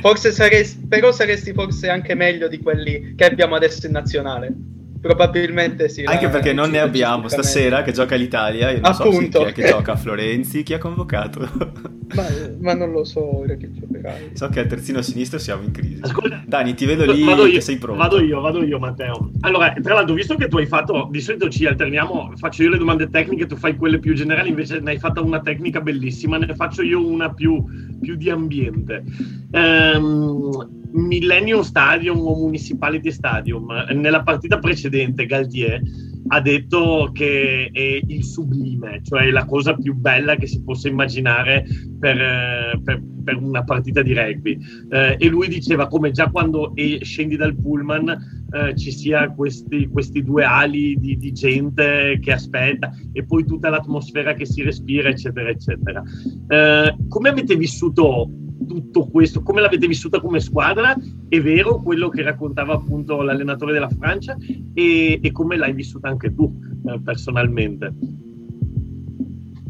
[0.00, 4.52] Forse saresti però saresti forse anche meglio di quelli che abbiamo adesso in nazionale
[5.00, 6.02] Probabilmente sì.
[6.04, 8.70] Anche perché non ne abbiamo stasera che gioca l'Italia.
[8.70, 9.38] Io non Appunto.
[9.38, 11.40] so chi è che gioca a Florenzi, chi ha convocato.
[12.14, 12.26] ma,
[12.60, 14.30] ma, non lo so ora che giocherai.
[14.32, 16.00] So che al terzino sinistro siamo in crisi.
[16.00, 18.02] Ascolta, Dani, ti vedo lì vado io, sei pronto.
[18.02, 19.30] Vado io, vado io, Matteo.
[19.40, 22.78] Allora, tra l'altro, visto che tu hai fatto, di solito ci alterniamo, faccio io le
[22.78, 26.54] domande tecniche, tu fai quelle più generali, invece ne hai fatta una tecnica bellissima, ne
[26.54, 27.64] faccio io una più,
[28.00, 29.04] più di ambiente.
[29.52, 35.80] Ehm, Millennium Stadium o Municipality Stadium, nella partita precedente Galtier
[36.28, 41.64] ha detto che è il sublime, cioè la cosa più bella che si possa immaginare
[41.98, 44.58] per, eh, per, per una partita di rugby.
[44.90, 50.22] Eh, e lui diceva come già quando scendi dal pullman eh, ci sia questi, questi
[50.22, 55.48] due ali di, di, gente che aspetta e poi tutta l'atmosfera che si respira, eccetera,
[55.48, 56.02] eccetera.
[56.48, 58.30] Eh, come avete vissuto
[58.66, 60.96] tutto questo, come l'avete vissuta come squadra,
[61.28, 64.36] è vero quello che raccontava appunto l'allenatore della Francia
[64.74, 66.52] e, e come l'hai vissuta anche tu
[66.86, 67.92] eh, personalmente.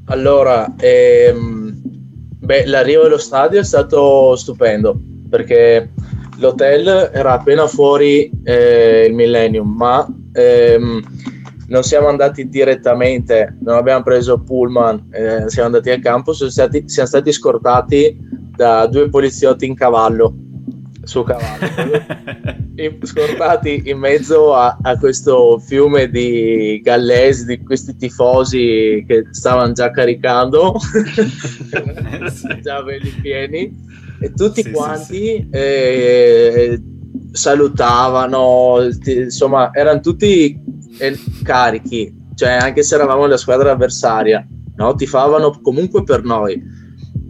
[0.07, 1.81] Allora, ehm,
[2.39, 5.91] beh, l'arrivo allo stadio è stato stupendo perché
[6.39, 11.03] l'hotel era appena fuori eh, il Millennium, ma ehm,
[11.69, 16.89] non siamo andati direttamente, non abbiamo preso pullman, eh, siamo andati al campo, siamo stati,
[16.89, 18.17] siamo stati scortati
[18.57, 20.35] da due poliziotti in cavallo
[21.09, 21.67] su cavallo.
[23.03, 29.91] Scortati in mezzo a, a, questo fiume di gallesi di questi tifosi che stavano già
[29.91, 30.77] caricando.
[32.61, 33.75] Già belli pieni.
[34.21, 35.49] E tutti sì, quanti sì, sì.
[35.51, 36.83] Eh,
[37.33, 40.61] salutavano insomma erano tutti
[40.99, 42.15] eh, carichi.
[42.35, 44.95] Cioè anche se eravamo la squadra avversaria no?
[44.95, 46.63] tifavano comunque per noi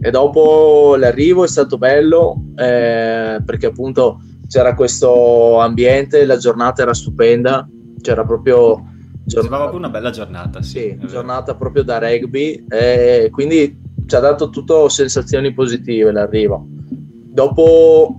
[0.01, 6.93] e dopo l'arrivo è stato bello eh, perché appunto c'era questo ambiente, la giornata era
[6.93, 7.67] stupenda,
[8.01, 8.83] c'era proprio...
[9.23, 10.97] Giornata, proprio una bella giornata, sì.
[10.99, 16.65] sì giornata proprio da rugby e quindi ci ha dato tutto sensazioni positive l'arrivo.
[16.67, 18.15] Dopo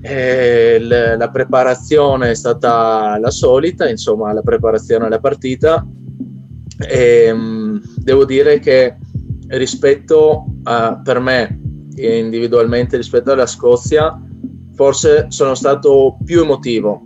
[0.00, 5.86] eh, la preparazione è stata la solita, insomma la preparazione alla partita
[6.78, 8.96] e mm, devo dire che
[9.48, 11.60] rispetto a, per me
[11.96, 14.20] individualmente rispetto alla Scozia
[14.74, 17.02] forse sono stato più emotivo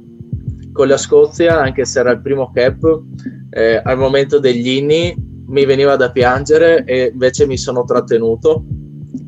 [0.73, 3.03] con la Scozia anche se era il primo cap
[3.51, 5.15] eh, al momento degli inni
[5.47, 8.65] mi veniva da piangere e invece mi sono trattenuto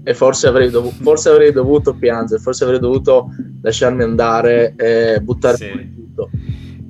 [0.02, 3.28] e forse avrei, dovuto, forse avrei dovuto piangere forse avrei dovuto
[3.62, 5.94] lasciarmi andare e buttare sì.
[5.94, 6.30] tutto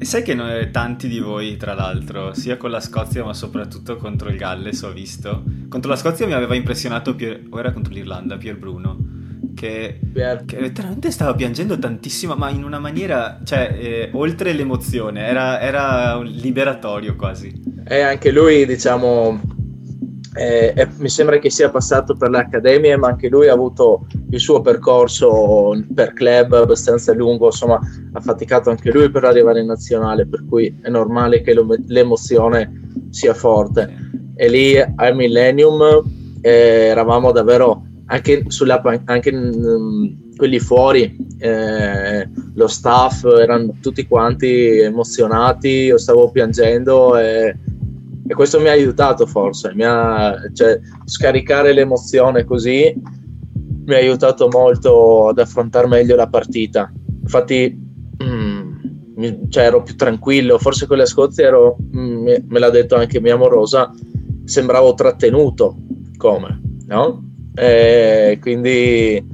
[0.03, 3.99] e sai che noi, tanti di voi, tra l'altro, sia con la Scozia ma soprattutto
[3.99, 5.43] contro il Galles, ho visto.
[5.69, 8.97] Contro la Scozia mi aveva impressionato, Pier, o era contro l'Irlanda, Pier Bruno,
[9.55, 10.01] che,
[10.47, 16.19] che letteralmente stava piangendo tantissimo, ma in una maniera, cioè, eh, oltre l'emozione, era, era
[16.23, 17.53] liberatorio quasi.
[17.87, 19.39] E anche lui, diciamo,
[20.35, 24.41] eh, eh, mi sembra che sia passato per l'Accademia, ma anche lui ha avuto il
[24.41, 27.79] suo percorso per club abbastanza lungo, insomma
[28.13, 31.55] ha faticato anche lui per arrivare in nazionale, per cui è normale che
[31.87, 34.09] l'emozione sia forte.
[34.35, 35.83] E lì al Millennium
[36.41, 44.79] eh, eravamo davvero anche, sulla, anche mh, quelli fuori, eh, lo staff erano tutti quanti
[44.79, 47.57] emozionati, io stavo piangendo e
[48.31, 52.95] e questo mi ha aiutato forse, mi ha, cioè, scaricare l'emozione così
[53.91, 56.93] mi ha aiutato molto ad affrontare meglio la partita.
[57.23, 57.77] Infatti,
[58.23, 60.59] mm, cioè, ero più tranquillo.
[60.59, 63.93] Forse con la Scozia ero, mm, me l'ha detto anche mia amorosa,
[64.45, 65.77] sembravo trattenuto
[66.17, 67.25] come, no?
[67.53, 69.27] E quindi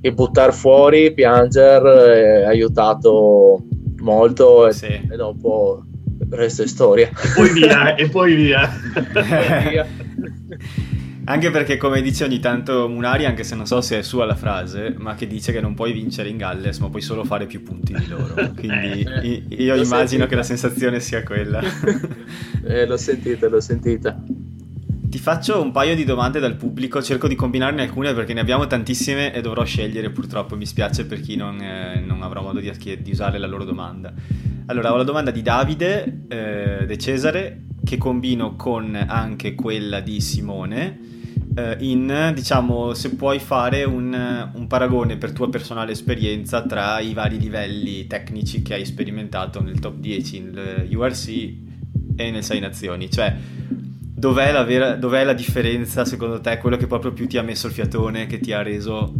[0.00, 3.64] il buttare fuori, piangere, ha aiutato
[4.02, 4.70] molto.
[4.70, 4.86] Sì.
[4.86, 5.82] E, e dopo
[6.30, 7.08] resta storia.
[7.08, 8.70] E poi via, e poi via.
[9.68, 9.86] via.
[11.28, 14.36] Anche perché, come dice ogni tanto Munari, anche se non so se è sua la
[14.36, 17.64] frase, ma che dice che non puoi vincere in Galles, ma puoi solo fare più
[17.64, 18.34] punti di loro.
[18.54, 20.26] Quindi eh, io immagino sentita.
[20.26, 21.60] che la sensazione sia quella.
[22.64, 24.22] eh, l'ho sentita, l'ho sentita.
[25.08, 28.68] Ti faccio un paio di domande dal pubblico, cerco di combinarne alcune perché ne abbiamo
[28.68, 32.70] tantissime e dovrò scegliere purtroppo, mi spiace per chi non, eh, non avrà modo di,
[33.02, 34.14] di, usare la loro domanda.
[34.66, 40.20] Allora, ho la domanda di Davide eh, De Cesare che combino con anche quella di
[40.20, 41.14] Simone eh,
[41.80, 47.38] in, diciamo, se puoi fare un, un, paragone per tua personale esperienza tra i vari
[47.38, 51.28] livelli tecnici che hai sperimentato nel top 10 nel URC
[52.16, 56.86] e nel 6 Nazioni, cioè dov'è la, vera, dov'è la differenza secondo te, quello che
[56.86, 59.14] proprio più ti ha messo il fiatone, che ti ha reso...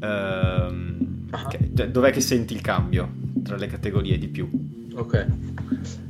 [0.00, 3.08] Ehm, che, cioè, dov'è che senti il cambio
[3.42, 4.50] tra le categorie di più?
[4.94, 5.26] Ok.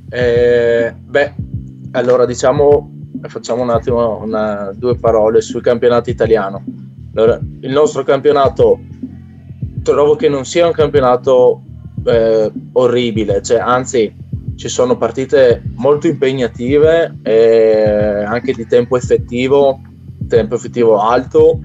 [0.09, 1.35] Eh, beh,
[1.93, 6.63] allora diciamo facciamo un attimo una, due parole sul campionato italiano.
[7.15, 8.79] Allora, il nostro campionato
[9.83, 11.63] trovo che non sia un campionato
[12.05, 14.15] eh, orribile, cioè, anzi
[14.57, 19.81] ci sono partite molto impegnative e anche di tempo effettivo,
[20.29, 21.61] tempo effettivo alto,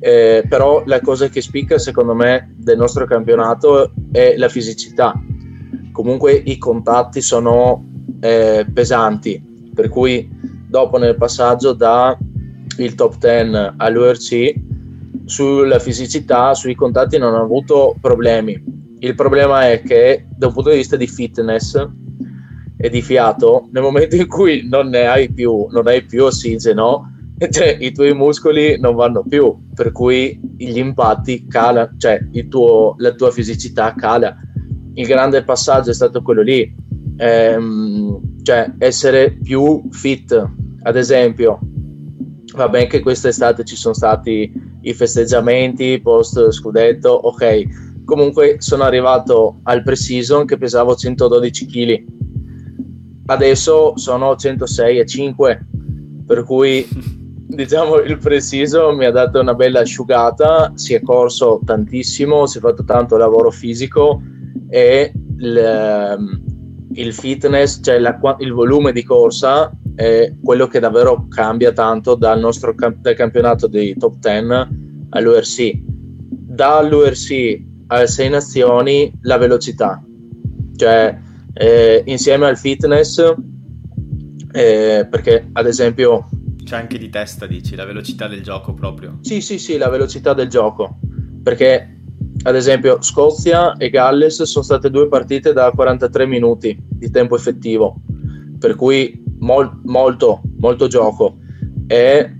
[0.00, 5.20] eh, però la cosa che spicca secondo me del nostro campionato è la fisicità.
[5.92, 7.84] Comunque i contatti sono
[8.20, 10.28] eh, pesanti, per cui
[10.68, 12.16] dopo nel passaggio da
[12.76, 14.54] il top 10 all'URC
[15.24, 18.62] sulla fisicità, sui contatti non ho avuto problemi.
[19.00, 21.86] Il problema è che da un punto di vista di fitness
[22.76, 27.12] e di fiato, nel momento in cui non ne hai più, non hai più ossigeno,
[27.50, 33.12] cioè, i tuoi muscoli non vanno più, per cui gli impatti calano, cioè tuo, la
[33.12, 34.36] tua fisicità cala.
[34.94, 36.74] Il grande passaggio è stato quello lì,
[37.16, 40.32] ehm, cioè essere più fit,
[40.84, 41.58] ad esempio,
[42.54, 49.58] va bene che quest'estate ci sono stati i festeggiamenti post scudetto, ok, comunque sono arrivato
[49.64, 52.04] al pre-season che pesavo 112 kg,
[53.26, 55.58] adesso sono 106,5,
[56.24, 56.88] per cui
[57.46, 62.60] diciamo il pre-season mi ha dato una bella asciugata, si è corso tantissimo, si è
[62.62, 64.22] fatto tanto lavoro fisico
[64.70, 66.46] e il,
[66.92, 72.38] il fitness, cioè la, il volume di corsa è quello che davvero cambia tanto dal
[72.38, 75.80] nostro dal campionato dei top 10 all'URC.
[76.30, 80.02] Dall'URC alle 6 nazioni la velocità,
[80.76, 81.18] cioè
[81.52, 83.18] eh, insieme al fitness,
[84.52, 86.28] eh, perché ad esempio...
[86.64, 89.18] C'è anche di testa, dici, la velocità del gioco proprio.
[89.22, 90.98] Sì, sì, sì, la velocità del gioco,
[91.42, 91.97] perché
[92.48, 97.96] ad esempio Scozia e Galles sono state due partite da 43 minuti di tempo effettivo,
[98.58, 101.38] per cui mol, molto, molto gioco
[101.86, 102.34] e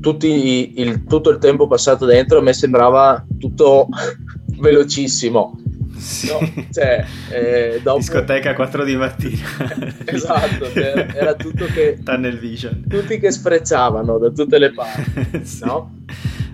[0.00, 3.88] tutti, il, tutto il tempo passato dentro a me sembrava tutto
[4.58, 5.60] velocissimo.
[5.96, 6.28] Sì.
[6.28, 6.38] No,
[6.72, 7.98] cioè, eh, dopo...
[7.98, 9.40] Discoteca 4 di mattina.
[10.04, 11.98] esatto, cioè, era tutto che...
[12.04, 12.84] Tunnel vision.
[12.86, 15.40] Tutti che sfrecciavano da tutte le parti.
[15.44, 15.64] sì.
[15.64, 15.94] no?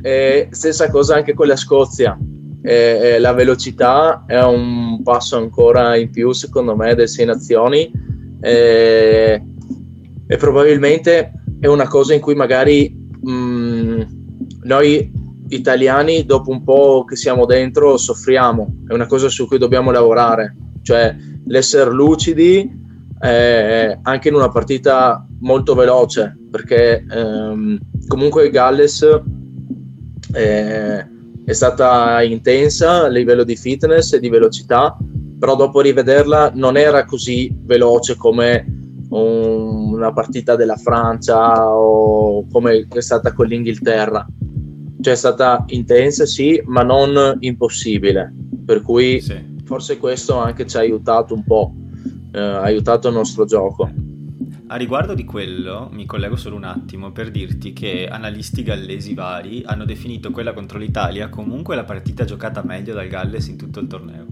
[0.03, 2.19] e stessa cosa anche con la Scozia.
[2.63, 7.91] E, la velocità è un passo ancora in più, secondo me, del Sei Nazioni.
[8.41, 9.43] E,
[10.27, 14.01] e probabilmente è una cosa in cui magari mh, mm,
[14.63, 15.13] noi
[15.49, 20.57] italiani dopo un po' che siamo dentro soffriamo, è una cosa su cui dobbiamo lavorare,
[20.83, 21.15] cioè
[21.47, 22.81] l'essere lucidi
[23.21, 29.03] eh, anche in una partita molto veloce, perché ehm, comunque Galles
[30.33, 31.07] eh,
[31.45, 34.97] è stata intensa a livello di fitness e di velocità,
[35.39, 38.65] però dopo rivederla non era così veloce come
[39.11, 44.27] un, una partita della Francia o come è stata con l'Inghilterra.
[45.01, 48.33] Cioè è stata intensa, sì, ma non impossibile.
[48.65, 49.35] Per cui sì.
[49.65, 51.75] forse questo anche ci ha aiutato un po',
[52.33, 53.91] eh, ha aiutato il nostro gioco.
[54.73, 59.63] A riguardo di quello, mi collego solo un attimo per dirti che analisti gallesi vari
[59.67, 63.87] hanno definito quella contro l'Italia comunque la partita giocata meglio dal Galles in tutto il
[63.87, 64.25] torneo.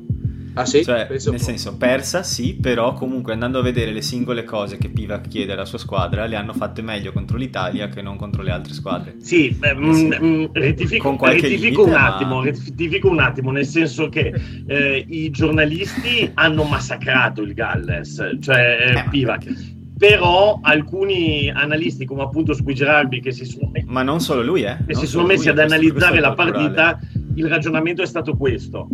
[0.55, 0.82] Ah sì?
[0.82, 4.88] Cioè, Penso nel senso, persa sì, però comunque andando a vedere le singole cose che
[4.88, 8.51] Pivac chiede alla sua squadra, le hanno fatte meglio contro l'Italia che non contro le
[8.51, 9.16] altre squadre.
[9.18, 9.82] Sì, beh, mm.
[9.82, 12.45] Mh, mm, rettifico, rettifico, limite, un attimo, ma...
[12.45, 14.32] rettifico un attimo, nel senso che
[14.66, 22.22] eh, i giornalisti hanno massacrato il Galles, cioè eh, eh Pivac però alcuni analisti come
[22.22, 22.84] appunto Squigi
[23.20, 24.78] che si sono ma non solo lui eh.
[24.86, 26.98] che si sono messi lui, ad analizzare la partita
[27.34, 28.88] il ragionamento è stato questo.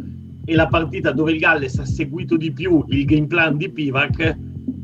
[0.44, 4.36] E la partita dove il Galles ha seguito di più il game plan di Pivac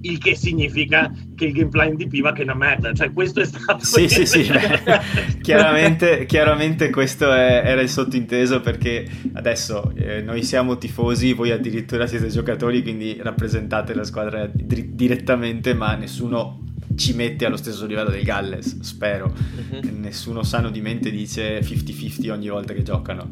[0.03, 3.45] il che significa che il game plan di Pivac è una merda cioè questo è
[3.45, 4.51] stato sì sì sì
[5.43, 12.07] chiaramente, chiaramente, questo è, era il sottinteso perché adesso eh, noi siamo tifosi voi addirittura
[12.07, 16.63] siete giocatori quindi rappresentate la squadra di- direttamente ma nessuno
[16.95, 19.33] ci mette allo stesso livello del Galles, spero.
[19.33, 19.81] Uh-huh.
[19.99, 23.31] Nessuno sano di mente dice 50-50 ogni volta che giocano.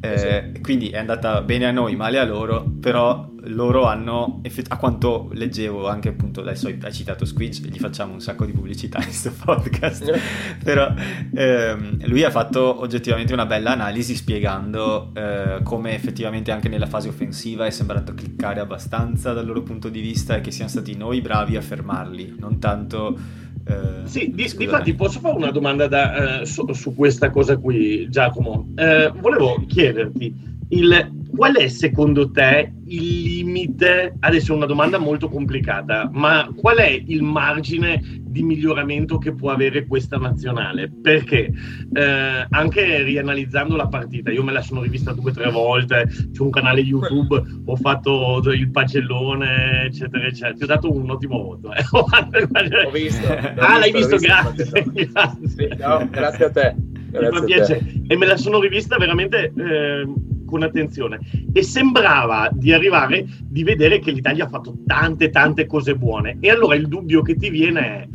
[0.00, 0.60] Eh, sì.
[0.60, 5.88] Quindi è andata bene a noi, male a loro, però loro hanno, a quanto leggevo
[5.88, 10.12] anche appunto, adesso hai citato Squidge, gli facciamo un sacco di pubblicità in questo podcast,
[10.62, 10.92] però
[11.34, 17.08] ehm, lui ha fatto oggettivamente una bella analisi spiegando eh, come effettivamente anche nella fase
[17.08, 21.20] offensiva è sembrato cliccare abbastanza dal loro punto di vista e che siamo stati noi
[21.20, 23.40] bravi a fermarli, non tanto...
[23.64, 28.08] Eh, sì, di, difatti posso fare una domanda da, uh, su, su, questa cosa qui,
[28.10, 28.72] Giacomo.
[28.74, 30.34] Uh, volevo chiederti,
[30.70, 34.14] il, qual è secondo te il limite?
[34.20, 39.50] Adesso è una domanda molto complicata, ma qual è il margine di miglioramento che può
[39.50, 40.90] avere questa nazionale?
[40.90, 41.50] Perché
[41.92, 46.42] eh, anche rianalizzando la partita, io me la sono rivista due o tre volte, c'è
[46.42, 50.54] un canale YouTube, ho fatto il pagellone, eccetera, eccetera.
[50.54, 51.72] Ti ho dato un ottimo voto.
[51.72, 51.82] Eh.
[51.92, 53.26] ho visto.
[53.32, 54.84] ah, l'hai visto, visto grazie.
[55.10, 55.76] grazie.
[55.78, 56.76] No, grazie a te.
[57.10, 58.02] Grazie a te.
[58.06, 59.52] E me la sono rivista veramente.
[59.56, 60.06] Eh,
[60.52, 61.18] con attenzione
[61.50, 66.50] e sembrava di arrivare di vedere che l'Italia ha fatto tante tante cose buone e
[66.50, 68.08] allora il dubbio che ti viene è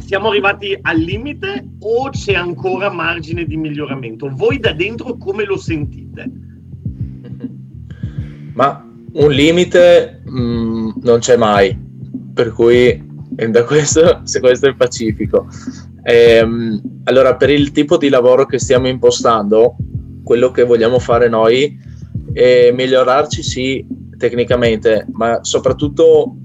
[0.00, 4.28] siamo arrivati al limite o c'è ancora margine di miglioramento?
[4.34, 6.30] Voi da dentro come lo sentite?
[8.54, 11.78] Ma un limite mh, mm, non c'è mai,
[12.34, 15.46] per cui da questo, se questo è il Pacifico.
[16.02, 19.76] Ehm, allora, per il tipo di lavoro che stiamo impostando,
[20.24, 21.78] quello che vogliamo fare noi
[22.32, 26.36] è migliorarci sì tecnicamente, ma soprattutto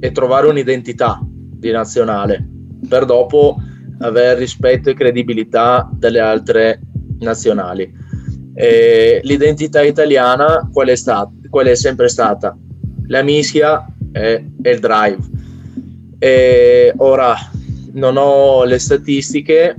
[0.00, 2.48] è trovare un'identità di nazionale
[2.88, 3.56] per dopo
[4.00, 6.80] avere rispetto e credibilità delle altre
[7.18, 7.92] nazionali.
[8.54, 12.56] E l'identità italiana qual è, stata, qual è sempre stata?
[13.06, 15.18] La mischia e, e il drive.
[16.18, 17.36] E ora
[17.92, 19.76] non ho le statistiche,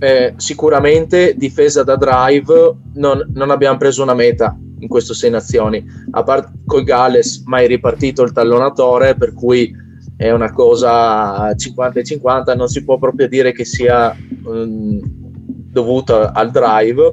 [0.00, 5.84] eh, sicuramente difesa da drive non, non, abbiamo preso una meta in queste sei nazioni.
[6.12, 9.70] A parte col Galles mai ripartito il tallonatore per cui
[10.16, 16.50] è una cosa 50 50 non si può proprio dire che sia um, dovuta al
[16.50, 17.12] drive.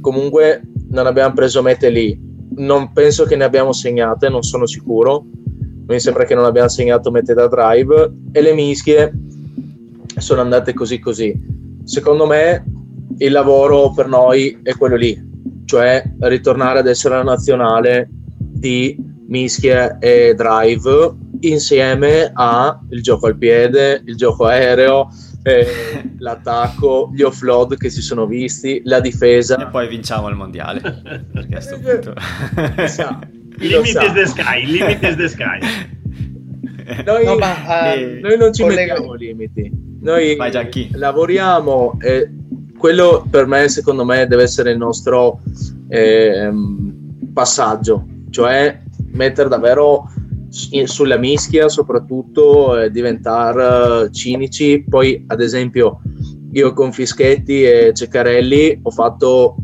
[0.00, 2.18] Comunque non abbiamo preso mete lì.
[2.54, 5.22] Non penso che ne abbiamo segnate non sono sicuro.
[5.86, 8.10] Mi sembra che non abbiamo segnato mete da drive.
[8.32, 9.12] E le mischie
[10.16, 12.64] sono andate così così secondo me
[13.18, 15.20] il lavoro per noi è quello lì,
[15.64, 18.96] cioè ritornare ad essere la nazionale di
[19.28, 25.08] mischie e drive insieme al gioco al piede, il gioco aereo,
[25.42, 25.66] eh,
[26.18, 29.56] l'attacco, gli offload che si sono visti, la difesa.
[29.56, 30.80] E poi vinciamo il mondiale.
[31.32, 32.14] Perché a questo punto...
[33.58, 35.58] limit is the sky, limit is the sky.
[37.04, 37.54] Noi, no, ma,
[37.94, 38.94] uh, noi non ci collega...
[38.94, 40.36] mettiamo limiti noi
[40.92, 42.30] lavoriamo e
[42.76, 45.40] quello per me, secondo me, deve essere il nostro
[45.88, 46.50] eh,
[47.32, 48.80] passaggio, cioè
[49.12, 50.10] mettere davvero
[50.48, 54.84] sulla mischia soprattutto eh, diventare cinici.
[54.86, 56.00] Poi ad esempio
[56.50, 59.56] io con Fischetti e Ceccarelli ho fatto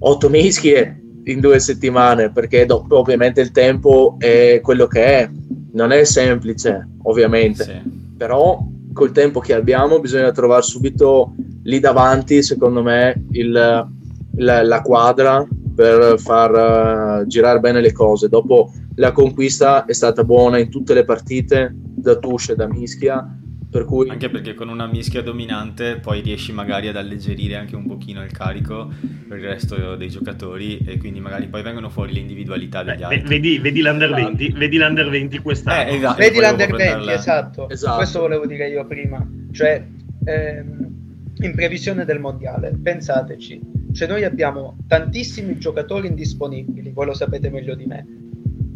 [0.00, 5.30] otto mischie in due settimane perché dopo ovviamente il tempo è quello che è.
[5.72, 7.64] Non è semplice ovviamente.
[7.64, 7.96] Sì.
[8.16, 8.58] però
[8.98, 11.32] col tempo che abbiamo bisogna trovare subito
[11.62, 18.28] lì davanti, secondo me, il, la, la, quadra per far uh, girare bene le cose.
[18.28, 23.24] Dopo la conquista è stata buona in tutte le partite, da Tusce, da Mischia,
[23.70, 24.08] per cui...
[24.08, 28.32] Anche perché con una mischia dominante poi riesci magari ad alleggerire anche un pochino il
[28.32, 28.90] carico
[29.28, 33.28] per il resto dei giocatori e quindi magari poi vengono fuori le individualità degli altri.
[33.28, 34.58] Vedi, vedi l'Under 20, esatto.
[34.58, 35.90] vedi l'Under 20 quest'anno.
[35.90, 37.68] Eh, esatto, vedi l'Under 20, esatto.
[37.68, 37.96] esatto.
[37.96, 39.26] Questo volevo dire io prima.
[39.52, 39.84] Cioè,
[40.24, 40.96] ehm,
[41.40, 43.60] in previsione del mondiale, pensateci,
[43.92, 48.06] cioè noi abbiamo tantissimi giocatori indisponibili, voi lo sapete meglio di me.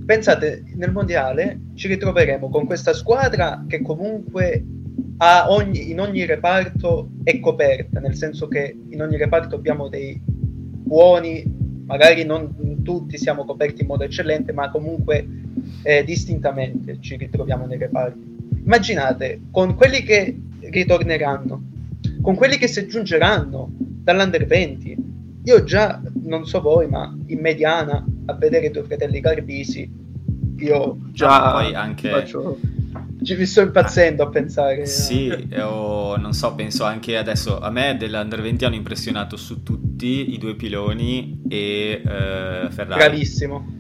[0.05, 4.65] Pensate, nel mondiale ci ritroveremo con questa squadra che comunque
[5.49, 11.45] ogni, in ogni reparto è coperta, nel senso che in ogni reparto abbiamo dei buoni,
[11.87, 15.27] magari non tutti siamo coperti in modo eccellente, ma comunque
[15.83, 18.37] eh, distintamente ci ritroviamo nei reparti.
[18.65, 21.63] Immaginate, con quelli che ritorneranno,
[22.21, 24.97] con quelli che si aggiungeranno dall'Under 20,
[25.45, 29.91] io già, non so voi, ma in mediana, a vedere i tuoi fratelli Garbisi,
[30.59, 32.09] io già ah, poi anche...
[32.09, 32.59] faccio
[33.23, 34.87] ci mi sto impazzendo a pensare.
[34.87, 40.33] Sì, o non so, penso anche adesso a me dell'Under 20 hanno impressionato su tutti
[40.33, 42.99] i due piloni e uh, Ferrari.
[42.99, 43.77] Bravissimo.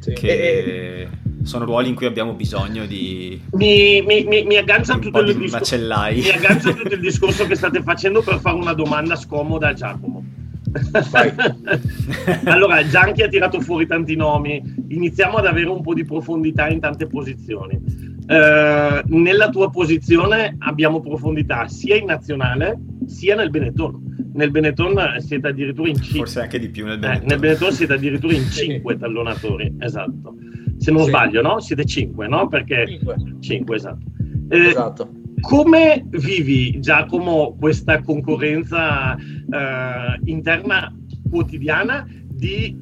[0.00, 0.12] Sì.
[0.12, 1.08] Che e...
[1.42, 3.40] sono ruoli in cui abbiamo bisogno di.
[3.52, 5.56] Mi, mi, mi, mi aggancia tutto il discorso.
[5.56, 6.20] Macellai.
[6.20, 10.24] Mi aggancia tutto il discorso che state facendo per fare una domanda scomoda a Giacomo.
[12.44, 16.78] allora, Gianchi ha tirato fuori tanti nomi, iniziamo ad avere un po' di profondità in
[16.78, 18.09] tante posizioni.
[18.30, 24.30] Eh, nella tua posizione abbiamo profondità sia in nazionale sia nel Benetton.
[24.34, 26.18] Nel Benetton siete addirittura in 5.
[26.18, 27.24] Forse anche di più nel Benetton.
[27.24, 30.36] Eh, nel Benetton siete addirittura in 5 tallonatori, esatto.
[30.76, 31.08] Se non sì.
[31.08, 31.58] sbaglio, no?
[31.58, 32.46] Siete 5, no?
[32.46, 34.06] Perché 5, 5 esatto.
[34.48, 35.10] Eh, esatto.
[35.40, 40.94] Come vivi, Giacomo, questa concorrenza eh, interna
[41.28, 42.76] quotidiana di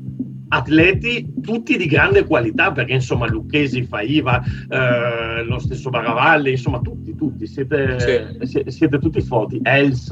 [0.49, 7.15] atleti tutti di grande qualità perché insomma Lucchesi, Faiva, eh, lo stesso Baravalli, insomma tutti,
[7.15, 8.65] tutti, siete, sì.
[8.67, 10.11] siete tutti forti, Els,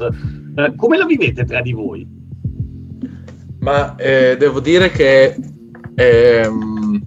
[0.55, 2.07] eh, come la vivete tra di voi?
[3.59, 5.35] Ma eh, devo dire che
[5.95, 7.01] ehm,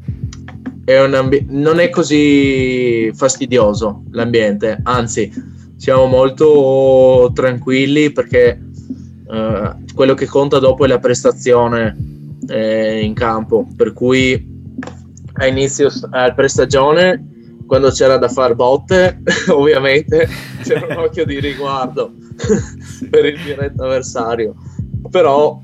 [0.84, 5.32] è ambi- non è così fastidioso l'ambiente, anzi
[5.76, 8.60] siamo molto tranquilli perché
[9.30, 12.18] eh, quello che conta dopo è la prestazione
[12.48, 14.48] eh, in campo, per cui
[15.32, 17.26] a inizio al prestagione
[17.66, 20.28] quando c'era da fare botte ovviamente
[20.62, 22.12] c'era un occhio di riguardo
[23.08, 24.54] per il diretto avversario.
[25.10, 25.62] Però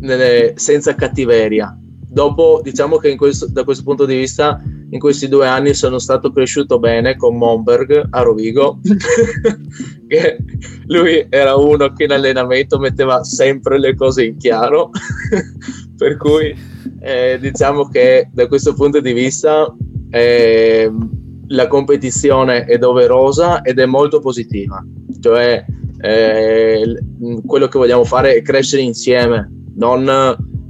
[0.00, 1.76] nelle, senza cattiveria.
[1.80, 4.62] Dopo diciamo che questo, da questo punto di vista
[4.94, 8.78] in questi due anni sono stato cresciuto bene con Monberg a Rovigo
[10.06, 10.38] che
[10.86, 14.90] lui era uno che in allenamento metteva sempre le cose in chiaro.
[15.98, 16.56] Per cui
[17.00, 19.74] eh, diciamo che da questo punto di vista
[20.10, 20.90] eh,
[21.48, 24.84] la competizione è doverosa ed è molto positiva,
[25.20, 25.64] cioè
[26.00, 26.98] eh,
[27.44, 30.04] quello che vogliamo fare è crescere insieme, non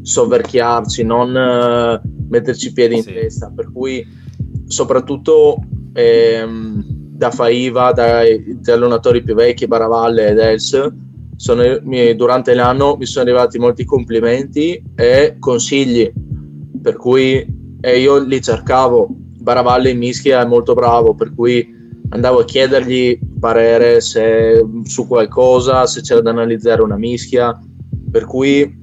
[0.04, 3.12] soverchiarci, non eh, metterci piedi in sì.
[3.12, 4.06] testa, per cui
[4.66, 5.56] soprattutto
[5.94, 10.92] ehm, da Faiva, dai, dai allenatori più vecchi, Baravalle ed Els,
[11.36, 16.12] sono, mi, durante l'anno mi sono arrivati molti complimenti e consigli,
[16.82, 17.46] per cui
[17.80, 19.08] eh, io li cercavo.
[19.10, 21.72] Baravalle in mischia è molto bravo, per cui
[22.10, 27.58] andavo a chiedergli parere se, su qualcosa, se c'era da analizzare una mischia,
[28.10, 28.82] per cui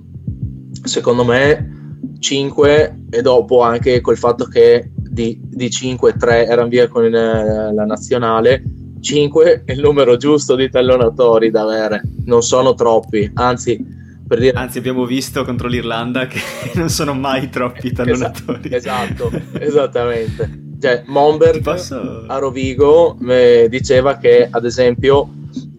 [0.84, 6.88] secondo me 5 e dopo anche col fatto che di, di 5 3 erano via
[6.88, 8.64] con il, la nazionale
[9.02, 13.84] 5 è il numero giusto di tallonatori da avere, non sono troppi, anzi,
[14.26, 14.58] per dire...
[14.58, 16.40] anzi abbiamo visto contro l'Irlanda che
[16.76, 18.74] non sono mai troppi tallonatori.
[18.74, 20.60] Esatto, esatto esattamente.
[20.80, 22.26] Cioè, Momberg posso...
[22.28, 25.30] a Rovigo eh, diceva che, ad esempio,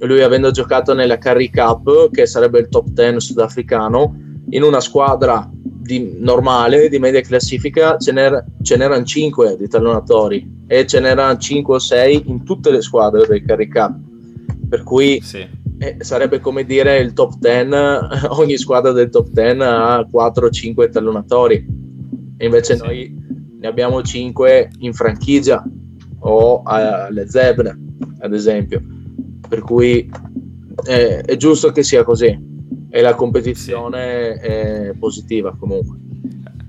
[0.01, 5.49] lui avendo giocato nella Curry Cup, che sarebbe il top 10 sudafricano, in una squadra
[5.53, 11.39] di, normale, di media classifica, ce, n'era, ce n'erano 5 di tallonatori e ce n'erano
[11.39, 13.95] 5 o 6 in tutte le squadre del Cup.
[14.69, 15.47] Per cui sì.
[15.79, 17.71] eh, sarebbe come dire il top 10,
[18.41, 21.67] ogni squadra del top 10 ha 4 o 5 tallonatori.
[22.37, 22.83] E invece sì.
[22.83, 23.25] noi
[23.59, 25.65] ne abbiamo 5 in franchigia
[26.21, 27.79] o alle zebre,
[28.21, 28.83] ad esempio.
[29.49, 30.11] Per cui
[30.87, 32.51] eh, è giusto che sia così
[32.95, 34.47] e la competizione sì.
[34.47, 35.97] è positiva comunque.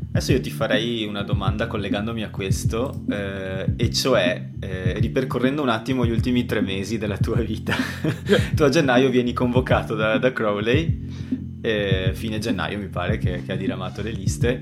[0.10, 5.68] Adesso io ti farei una domanda collegandomi a questo, eh, e cioè eh, ripercorrendo un
[5.68, 7.76] attimo gli ultimi tre mesi della tua vita.
[8.56, 11.10] tu a gennaio vieni convocato da, da Crowley,
[11.60, 14.62] eh, fine gennaio mi pare che, che ha diramato le liste,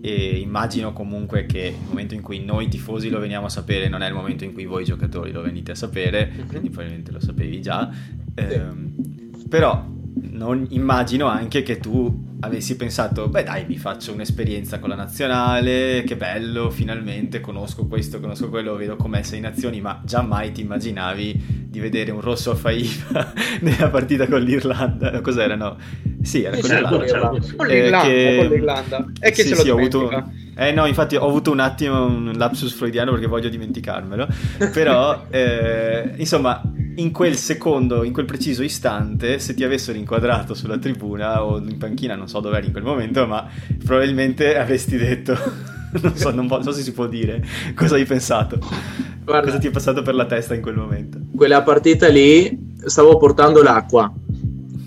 [0.00, 4.02] e immagino comunque che il momento in cui noi tifosi lo veniamo a sapere non
[4.02, 6.46] è il momento in cui voi giocatori lo venite a sapere, mm-hmm.
[6.46, 7.90] quindi probabilmente lo sapevi già.
[7.92, 8.54] Sì.
[8.54, 8.94] Ehm,
[9.48, 9.94] però
[10.36, 16.04] non immagino anche che tu avessi pensato, beh dai, mi faccio un'esperienza con la nazionale,
[16.06, 20.60] che bello, finalmente conosco questo, conosco quello, vedo com'è sei nazioni, ma già mai ti
[20.60, 25.76] immaginavi di vedere un rosso a Faiva nella partita con l'Irlanda, cos'era, no?
[26.22, 27.54] Sì, era con certo, l'Irlanda.
[27.56, 29.06] Con l'Irlanda, eh, con l'Irlanda.
[29.20, 30.30] E che sì, se lo sì, ho avuto?
[30.58, 34.26] Eh no, infatti ho avuto un attimo un lapsus freudiano perché voglio dimenticarmelo,
[34.72, 36.62] però eh, insomma
[36.96, 41.78] in quel secondo, in quel preciso istante, se ti avessero inquadrato sulla tribuna o in
[41.78, 43.48] panchina, non so dove eri in quel momento, ma
[43.84, 45.36] probabilmente avresti detto,
[46.00, 48.58] non so, non so se si può dire, cosa hai pensato,
[49.24, 51.18] Guarda, cosa ti è passato per la testa in quel momento.
[51.34, 54.12] Quella partita lì stavo portando l'acqua.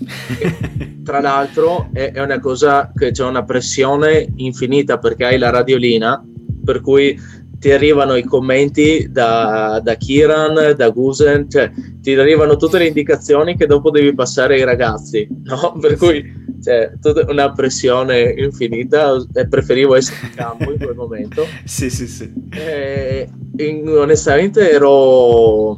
[1.04, 6.24] tra l'altro è, è, una cosa che c'è una pressione infinita perché hai la radiolina,
[6.64, 7.18] per cui
[7.60, 13.54] ti arrivano i commenti da, da Kiran, da Gusen, cioè ti arrivano tutte le indicazioni
[13.54, 15.76] che dopo devi passare ai ragazzi, no?
[15.78, 21.44] Per cui c'è tutta una pressione infinita e preferivo essere in campo in quel momento.
[21.64, 22.32] sì, sì, sì.
[22.50, 25.76] E, in, onestamente ero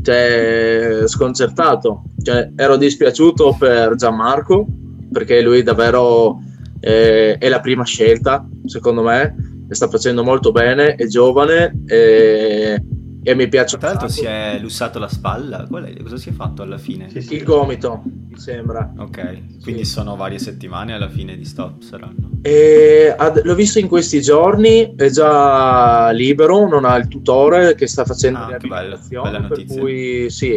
[0.00, 4.64] cioè, sconcertato, cioè, ero dispiaciuto per Gianmarco
[5.10, 6.40] perché lui davvero
[6.78, 12.82] eh, è la prima scelta, secondo me, e sta facendo molto bene, è giovane e,
[13.22, 13.76] e mi piace.
[13.76, 17.10] Tra l'altro si è lussato la spalla, è, cosa si è fatto alla fine?
[17.10, 17.34] Sì, sì.
[17.34, 18.92] Il gomito, mi sembra.
[18.96, 19.92] Ok, quindi sì.
[19.92, 22.30] sono varie settimane alla fine di stop saranno.
[22.42, 27.86] E ad, l'ho visto in questi giorni, è già libero, non ha il tutore che
[27.86, 30.52] sta facendo ah, riabilitazione, bella, bella per cui sì,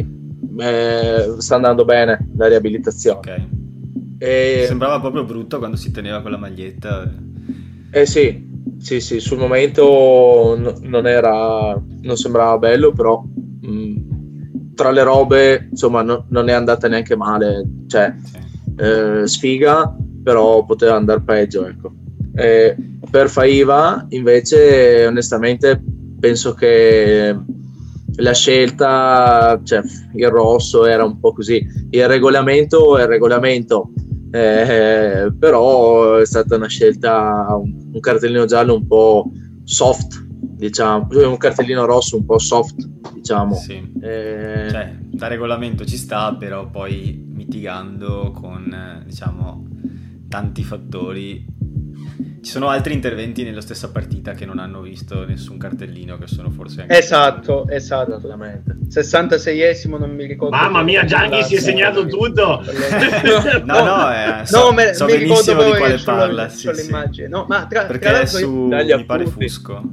[0.60, 3.18] eh, sta andando bene la riabilitazione.
[3.18, 3.42] Ok.
[4.20, 4.66] E...
[4.68, 7.12] Sembrava proprio brutto quando si teneva con la maglietta.
[7.90, 8.46] Eh sì,
[8.80, 13.96] sì, sì, sul momento n- non era, non sembrava bello, però mh, mm,
[14.76, 18.14] tra le robe, insomma, no, non è andata neanche male, cioè,
[18.78, 21.92] eh, sfiga, però poteva andare peggio, ecco.
[22.36, 22.76] E
[23.10, 25.82] per Faiva, invece, onestamente,
[26.20, 27.36] penso che
[28.18, 29.82] la scelta, cioè,
[30.14, 33.92] il rosso era un po' così, il regolamento è il regolamento,
[34.38, 39.32] eh, però è stata una scelta, un, un, cartellino giallo un po'
[39.64, 42.76] soft, diciamo, un cartellino rosso un po' soft,
[43.14, 43.56] diciamo.
[43.56, 43.92] Sì.
[44.02, 49.68] Eh, cioè, da regolamento ci sta, però poi mitigando con, diciamo,
[50.28, 51.46] tanti fattori
[52.48, 56.50] ci sono altri interventi nella stessa partita che non hanno visto nessun cartellino, che sono
[56.50, 56.98] forse anche...
[56.98, 58.18] Esatto, esatto.
[58.18, 60.56] 66esimo, non mi ricordo.
[60.56, 62.64] Mamma mia, Gianni si è segnato tutto!
[63.66, 66.48] no, no, eh, so, no me, so mi benissimo di quale parla.
[66.48, 67.28] Sì, sì.
[67.28, 69.84] No, ma tra, Perché tra è su, mi pare Fusco.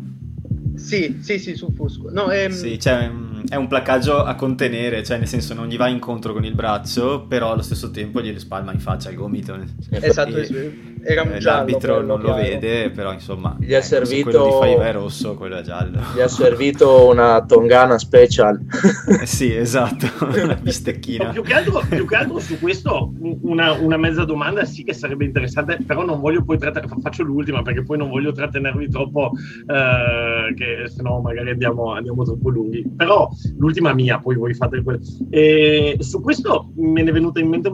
[0.76, 2.08] Sì, sì, sì, su Fusco.
[2.12, 2.52] No, ehm...
[2.52, 3.10] Sì, cioè,
[3.48, 7.26] è un placcaggio a contenere, cioè nel senso non gli va incontro con il braccio,
[7.26, 9.58] però allo stesso tempo gli spalma in faccia il gomito.
[9.90, 13.86] Esatto, e, era un eh, giallo, l'arbitro non lo vede, però insomma, gli ha ecco,
[13.86, 16.00] servito quello di Faiva è rosso, quello è giallo.
[16.14, 18.58] Gli ha servito una tongana special.
[19.20, 21.26] eh sì, esatto, una bistecchina.
[21.26, 24.94] No, più, che altro, più, che altro, su questo una, una, mezza domanda sì che
[24.94, 29.32] sarebbe interessante, però non voglio poi trattare, faccio l'ultima perché poi non voglio trattenervi troppo,
[29.66, 32.82] eh, che se no magari andiamo, andiamo, troppo lunghi.
[32.96, 33.28] Però
[33.58, 35.00] l'ultima mia, poi voi fate quello.
[35.28, 37.70] E su questo me ne è venuta in mente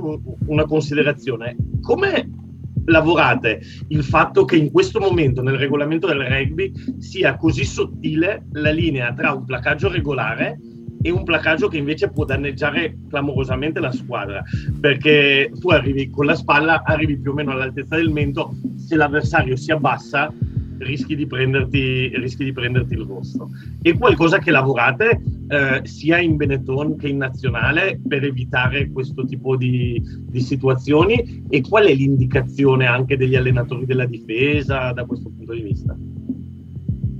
[0.47, 1.57] una considerazione.
[1.81, 2.49] Come
[2.87, 3.61] lavorate.
[3.89, 9.13] Il fatto che in questo momento nel regolamento del rugby sia così sottile la linea
[9.13, 10.59] tra un placaggio regolare
[11.03, 14.43] e un placaggio che invece può danneggiare clamorosamente la squadra.
[14.81, 19.57] Perché tu arrivi con la spalla arrivi più o meno all'altezza del mento se l'avversario
[19.57, 20.33] si abbassa
[20.81, 23.49] rischi di prenderti, rischi di prenderti il rosso.
[23.81, 29.57] È qualcosa che lavorate eh, sia in Benetton che in nazionale per evitare questo tipo
[29.57, 35.53] di, di, situazioni e qual è l'indicazione anche degli allenatori della difesa da questo punto
[35.53, 35.97] di vista?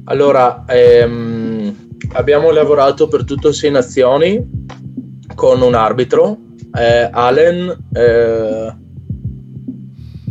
[0.05, 1.75] Allora, ehm,
[2.13, 4.67] abbiamo lavorato per tutte e sei nazioni
[5.35, 6.39] con un arbitro,
[6.73, 8.75] eh, Allen, eh,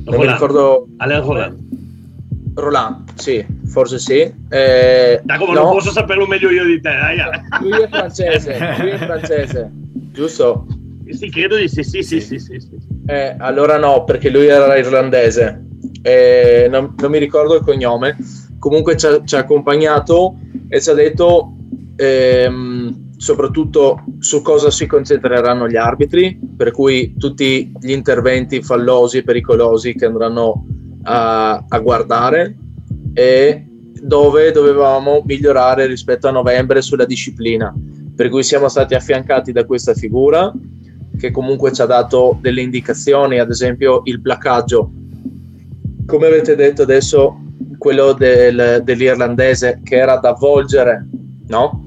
[0.03, 0.87] non mi ricordo...
[0.97, 1.68] Allen Roland.
[2.53, 4.33] Roland, sì, forse sì.
[4.49, 5.63] Eh, da come no.
[5.63, 7.17] non posso saperlo meglio io di te, dai.
[7.61, 9.71] Lui è francese, lui è francese,
[10.11, 10.65] giusto?
[11.09, 12.77] Sì, credo di sì, sì, sì, sì, sì, sì.
[13.07, 15.65] Eh, allora no, perché lui era irlandese.
[16.01, 18.15] Eh, non, non, mi ricordo il cognome.
[18.59, 20.37] Comunque ci ha, ci ha accompagnato
[20.67, 21.55] e ci ha detto
[21.95, 29.23] ehm, soprattutto su cosa si concentreranno gli arbitri, per cui tutti gli interventi fallosi e
[29.23, 30.65] pericolosi che andranno
[31.09, 32.55] a, a guardare
[33.13, 33.65] e
[34.01, 37.73] dove dovevamo migliorare rispetto a novembre sulla disciplina.
[38.15, 40.53] Per cui siamo stati affiancati da questa figura
[41.17, 44.91] che comunque ci ha dato delle indicazioni, ad esempio il placaggio.
[46.05, 47.41] Come avete detto adesso,
[47.77, 51.07] quello del, dell'irlandese che era da avvolgere,
[51.47, 51.83] no?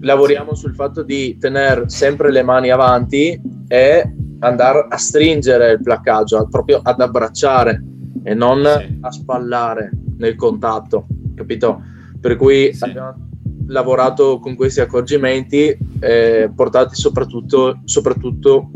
[0.00, 6.48] Lavoriamo sul fatto di tenere sempre le mani avanti e andare a stringere il placcaggio,
[6.50, 7.82] proprio ad abbracciare
[8.22, 8.98] e non sì.
[9.00, 11.82] a spallare nel contatto, capito?
[12.20, 12.84] Per cui sì.
[12.84, 13.28] abbiamo
[13.66, 18.70] lavorato con questi accorgimenti eh, portati soprattutto, soprattutto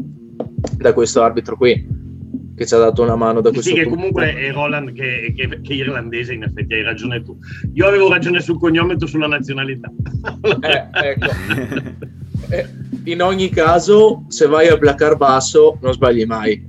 [0.76, 2.03] da questo arbitro qui
[2.57, 5.61] che ci ha dato una mano da questo sì, che comunque è Roland che, che,
[5.61, 7.37] che, è irlandese, in effetti hai ragione tu.
[7.72, 9.91] Io avevo ragione sul cognome, tu sulla nazionalità.
[10.61, 11.26] Eh, ecco.
[12.55, 12.68] eh,
[13.05, 16.64] in ogni caso, se vai a placar basso, non sbagli mai.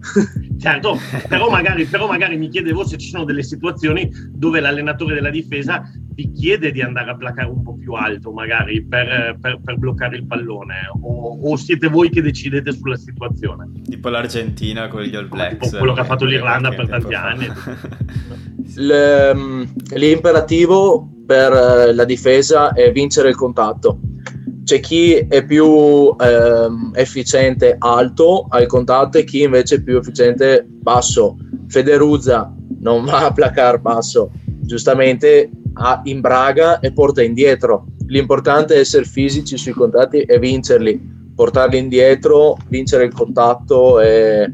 [0.65, 0.97] Certo,
[1.27, 5.83] però magari, però magari mi chiedevo se ci sono delle situazioni dove l'allenatore della difesa
[6.15, 10.15] vi chiede di andare a placare un po' più alto, magari per, per, per bloccare
[10.15, 13.69] il pallone, o, o, siete voi che decidete sulla situazione?
[13.87, 15.65] Tipo l'Argentina con gli All Blacks.
[15.65, 17.47] Tipo quello che ha fatto l'Irlanda per tanti anni.
[19.93, 23.99] L'imperativo per eh, la difesa è vincere il contatto.
[24.65, 30.65] C'è chi è più ehm, efficiente alto al contatto e chi invece è più efficiente
[30.67, 31.37] basso.
[31.67, 37.85] Federuzza non va a placare basso, giustamente a, in Braga e porta indietro.
[38.07, 40.99] L'importante è essere fisici sui contatti e vincerli,
[41.35, 44.51] portarli indietro, vincere il contatto e,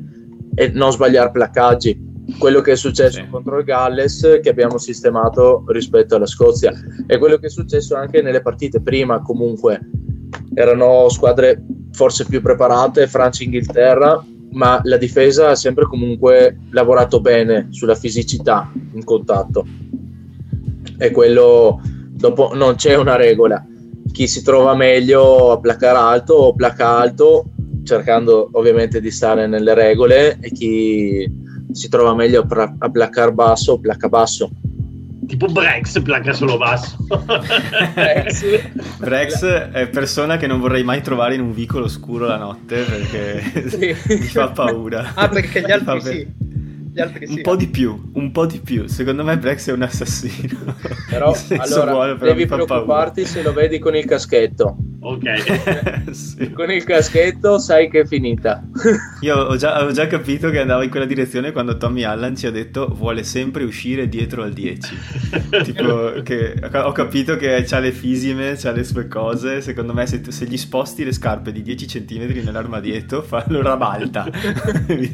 [0.55, 2.09] e non sbagliare placcaggi.
[2.37, 3.29] Quello che è successo sì.
[3.29, 6.71] contro il Galles che abbiamo sistemato rispetto alla Scozia
[7.07, 9.79] e quello che è successo anche nelle partite prima comunque
[10.53, 17.21] erano squadre forse più preparate, Francia e Inghilterra, ma la difesa ha sempre comunque lavorato
[17.21, 19.65] bene sulla fisicità in contatto.
[20.97, 23.65] È quello dopo non c'è una regola.
[24.11, 27.45] Chi si trova meglio a placare alto o placa alto
[27.83, 31.29] cercando ovviamente di stare nelle regole e chi
[31.71, 32.45] si trova meglio
[32.77, 34.51] a placare basso o placa basso
[35.31, 36.97] tipo Brex placa solo basso
[37.93, 38.69] Brex.
[38.99, 43.69] Brex è persona che non vorrei mai trovare in un vicolo scuro la notte perché
[43.69, 43.95] sì.
[44.19, 46.49] mi fa paura ah perché gli altri sì
[46.93, 47.35] gli altri sì.
[47.37, 48.85] Un po' di più, un po' di più.
[48.87, 50.75] Secondo me Brex è un assassino.
[51.09, 54.75] Però allora buono, però devi preoccuparti se lo vedi con il caschetto.
[55.03, 56.11] Ok.
[56.11, 56.51] sì.
[56.51, 58.63] Con il caschetto sai che è finita.
[59.21, 62.47] Io ho già, ho già, capito che andava in quella direzione quando Tommy Allen ci
[62.47, 64.97] ha detto vuole sempre uscire dietro al 10.
[65.63, 69.61] tipo che ho capito che ha le fisime, ha le sue cose.
[69.61, 74.27] Secondo me se, se, gli sposti le scarpe di 10 cm nell'armadietto fa, lo rabalta.
[74.87, 75.11] mi,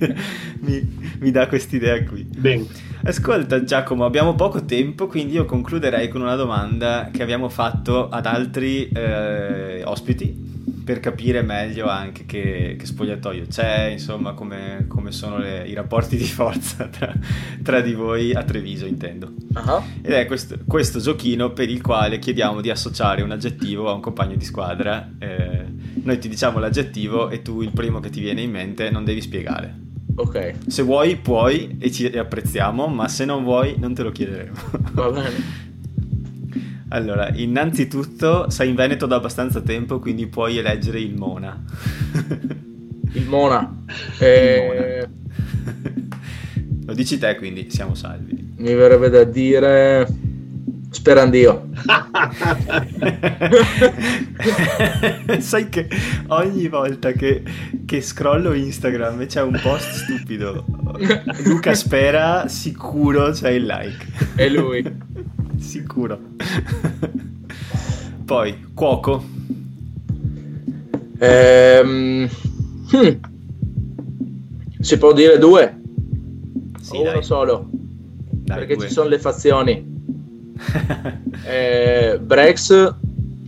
[0.62, 2.24] mi, mi dà questa quest'idea qui.
[2.24, 2.66] Bene.
[3.04, 8.26] Ascolta Giacomo, abbiamo poco tempo, quindi io concluderei con una domanda che abbiamo fatto ad
[8.26, 10.48] altri eh, ospiti
[10.88, 16.16] per capire meglio anche che, che spogliatoio c'è, insomma come, come sono le, i rapporti
[16.16, 17.14] di forza tra,
[17.62, 19.34] tra, di voi a Treviso intendo.
[19.54, 19.82] Uh-huh.
[20.02, 24.00] Ed è questo, questo, giochino per il quale chiediamo di associare un aggettivo a un
[24.00, 25.12] compagno di squadra.
[25.20, 25.66] Eh,
[26.04, 29.20] noi ti diciamo l'aggettivo e tu il primo che ti viene in mente non devi
[29.20, 29.87] spiegare.
[30.20, 30.54] Ok.
[30.66, 34.58] Se vuoi, puoi e ci apprezziamo, ma se non vuoi, non te lo chiederemo.
[34.94, 35.66] Va bene.
[36.90, 41.62] Allora, innanzitutto sei in Veneto da abbastanza tempo, quindi puoi eleggere il Mona.
[43.12, 43.84] il Mona.
[44.20, 45.08] Eh...
[46.86, 48.54] Lo dici te, quindi siamo salvi.
[48.56, 50.08] Mi verrebbe da dire
[50.98, 51.70] Sperandio.
[55.38, 55.88] Sai che
[56.30, 57.44] ogni volta che,
[57.86, 60.66] che scrollo Instagram c'è un post stupido,
[61.46, 64.08] Luca spera, sicuro c'è il like.
[64.36, 64.84] È lui.
[65.60, 66.20] sicuro.
[68.26, 69.24] Poi, cuoco.
[71.20, 72.28] Ehm,
[72.92, 73.10] hmm.
[74.80, 75.80] Si può dire due?
[76.82, 77.14] Sì, o dai.
[77.14, 77.70] uno solo?
[77.72, 78.88] Dai, Perché due.
[78.88, 79.87] ci sono le fazioni.
[81.46, 82.96] Eh, Brex,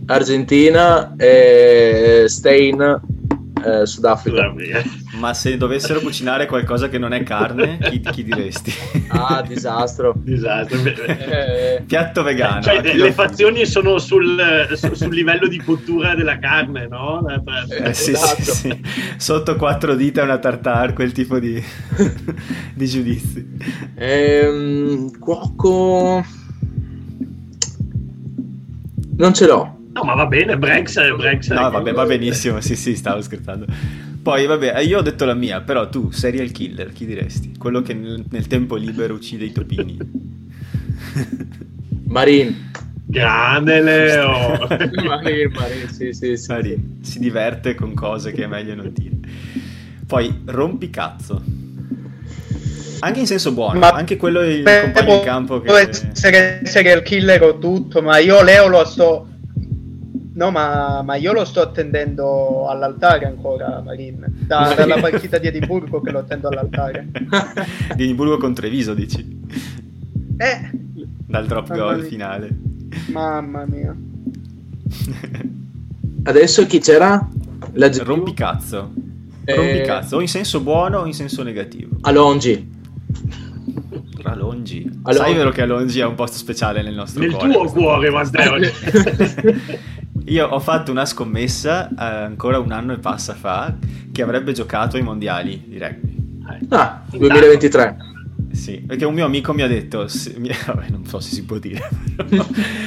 [0.06, 3.00] Argentina e Stein,
[3.64, 4.52] eh, Sudafrica.
[5.18, 8.72] Ma se dovessero cucinare qualcosa che non è carne, chi, chi diresti?
[9.08, 10.14] Ah, disastro.
[10.16, 10.78] disastro.
[10.82, 12.62] Eh, Piatto vegano.
[12.62, 17.24] Cioè, le, le fazioni sono sul, su, sul, livello di cottura della carne, no?
[17.28, 18.42] Eh, sì, esatto.
[18.42, 18.82] sì, sì.
[19.16, 21.62] Sotto quattro dita una tartare, quel tipo di,
[22.74, 23.48] di giudizi.
[23.96, 26.24] Ehm, cuoco...
[29.20, 29.76] Non ce l'ho.
[29.92, 33.66] No, ma va bene, Brex, Brex No, vabbè, va benissimo, sì, sì, stavo scherzando.
[34.22, 37.52] Poi, vabbè, io ho detto la mia, però tu, serial killer, chi diresti?
[37.58, 39.98] Quello che nel, nel tempo libero uccide i topini.
[42.08, 42.70] Marin.
[43.04, 44.66] Grande Leo!
[45.04, 46.50] Marin, Marin, sì, sì, sì.
[46.50, 47.00] Marin.
[47.02, 49.16] Si diverte con cose che è meglio non dire.
[50.06, 51.59] Poi, rompicazzo.
[53.00, 55.66] Anche in senso buono, ma anche quello il compagno in campo che...
[55.66, 59.26] Può essere serial killer o tutto, ma io Leo lo sto...
[60.32, 64.24] No, ma, ma, io lo sto attendendo all'altare ancora, Marin.
[64.46, 67.08] Da, dalla partita di Edimburgo che lo attendo all'altare.
[67.94, 69.38] di Edimburgo con Treviso, dici?
[70.38, 70.70] Eh.
[71.26, 72.06] Dal drop goal mia.
[72.06, 72.48] finale.
[73.08, 73.94] Mamma mia.
[76.24, 77.28] Adesso chi c'era?
[77.72, 78.92] Rompicazzo.
[79.44, 79.54] Eh...
[79.54, 81.96] Rompicazzo, o in senso buono o in senso negativo.
[82.02, 82.78] Alongi.
[84.28, 84.88] Alongi.
[85.02, 85.18] Alongi.
[85.18, 87.46] Sai vero che Alongi è un posto speciale nel nostro nel cuore?
[87.48, 88.56] Nel tuo cuore, Matteo.
[90.26, 93.74] Io ho fatto una scommessa eh, ancora un anno e passa fa
[94.12, 96.16] che avrebbe giocato ai mondiali di rugby.
[96.68, 98.08] Ah, 2023.
[98.52, 101.44] Sì, perché un mio amico mi ha detto, se, mi, vabbè, non so se si
[101.44, 101.88] può dire,
[102.30, 102.44] mi,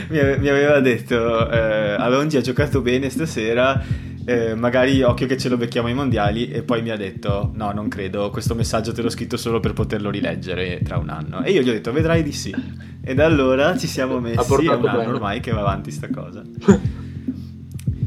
[0.10, 3.82] mi, aveva detto, eh, Alongi ha giocato bene stasera,
[4.26, 7.72] eh, magari occhio che ce lo becchiamo ai mondiali e poi mi ha detto no
[7.72, 11.44] non credo questo messaggio te l'ho scritto solo per poterlo rileggere tra un anno.
[11.44, 12.56] E io gli ho detto vedrai di sì.
[13.04, 16.42] E da allora ci siamo messi è un anno ormai che va avanti sta cosa.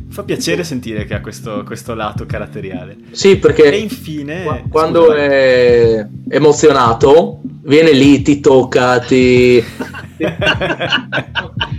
[0.09, 2.97] Fa piacere sentire che ha questo, questo, lato caratteriale.
[3.11, 9.63] Sì perché e infine quando scusa, è emozionato viene lì ti tocca ti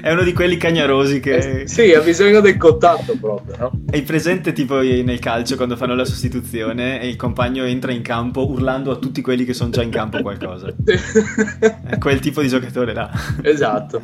[0.00, 1.62] è uno di quelli cagnarosi che...
[1.62, 3.70] Eh, sì, ha bisogno del contatto proprio, no?
[3.90, 8.48] È presente tipo nel calcio quando fanno la sostituzione e il compagno entra in campo
[8.48, 10.72] urlando a tutti quelli che sono già in campo qualcosa.
[11.86, 13.10] è quel tipo di giocatore là.
[13.42, 14.00] Esatto.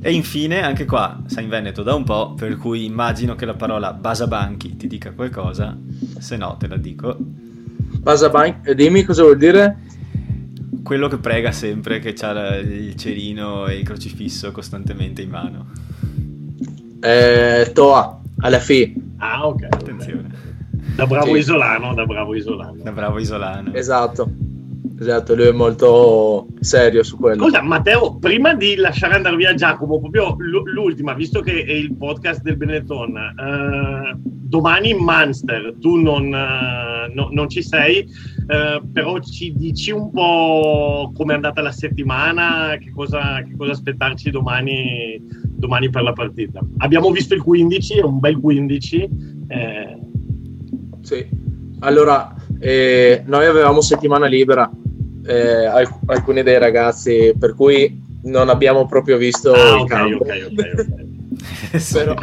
[0.00, 3.54] E infine, anche qua, sei in Veneto da un po', per cui immagino che la
[3.54, 5.76] parola Basabanchi ti dica qualcosa,
[6.18, 7.16] se no te la dico.
[7.18, 9.86] Basabanchi, dimmi cosa vuol dire?
[10.82, 15.66] Quello che prega sempre, che ha il cerino e il crocifisso costantemente in mano.
[17.00, 18.94] Eh, Toa, alla fine.
[19.18, 19.66] Ah, ok.
[19.70, 20.46] Attenzione.
[20.96, 21.38] Da bravo sì.
[21.38, 22.82] isolano, da bravo isolano.
[22.82, 23.72] Da bravo isolano.
[23.74, 24.28] Esatto.
[25.00, 27.44] Esatto, lui è molto serio su quello.
[27.44, 32.42] Scusa, Matteo, prima di lasciare andare via Giacomo, proprio l'ultima, visto che è il podcast
[32.42, 39.54] del Benetton, eh, domani Munster, tu non, eh, no, non ci sei, eh, però ci
[39.54, 45.90] dici un po' come è andata la settimana, che cosa, che cosa aspettarci domani, domani,
[45.90, 46.58] per la partita.
[46.78, 49.08] Abbiamo visto il 15, è un bel 15.
[49.46, 49.98] Eh.
[51.02, 51.28] Sì,
[51.80, 54.68] allora eh, noi avevamo settimana libera
[55.28, 60.24] eh, alc- alcuni dei ragazzi, per cui non abbiamo proprio visto ah, il okay, campo.
[60.24, 60.74] Okay, okay,
[61.92, 62.14] però,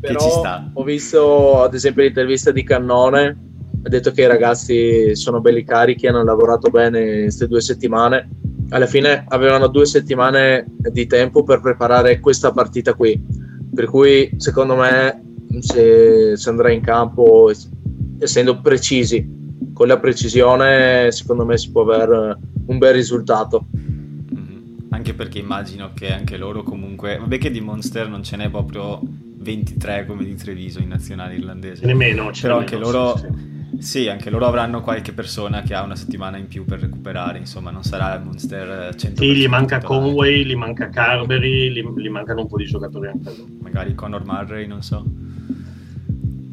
[0.00, 3.38] però ho visto ad esempio l'intervista di Cannone,
[3.82, 8.28] ha detto che i ragazzi sono belli carichi, hanno lavorato bene queste due settimane.
[8.70, 13.20] Alla fine avevano due settimane di tempo per preparare questa partita qui,
[13.74, 15.22] per cui secondo me
[15.58, 17.50] se, se andrà in campo
[18.18, 19.39] essendo precisi
[19.80, 24.90] con la precisione secondo me si può avere un bel risultato mm-hmm.
[24.90, 29.00] anche perché immagino che anche loro comunque vabbè che di Monster non ce n'è proprio
[29.02, 33.26] 23 come di Treviso in nazionale irlandese nemmeno però anche loro sì,
[33.78, 33.82] sì.
[34.02, 37.70] sì, anche loro avranno qualche persona che ha una settimana in più per recuperare insomma
[37.70, 39.80] non sarà il Monster 100% sì gli manca.
[39.80, 44.26] Conway gli manca Carberry gli, gli mancano un po' di giocatori anche loro magari Conor
[44.26, 45.02] Murray non so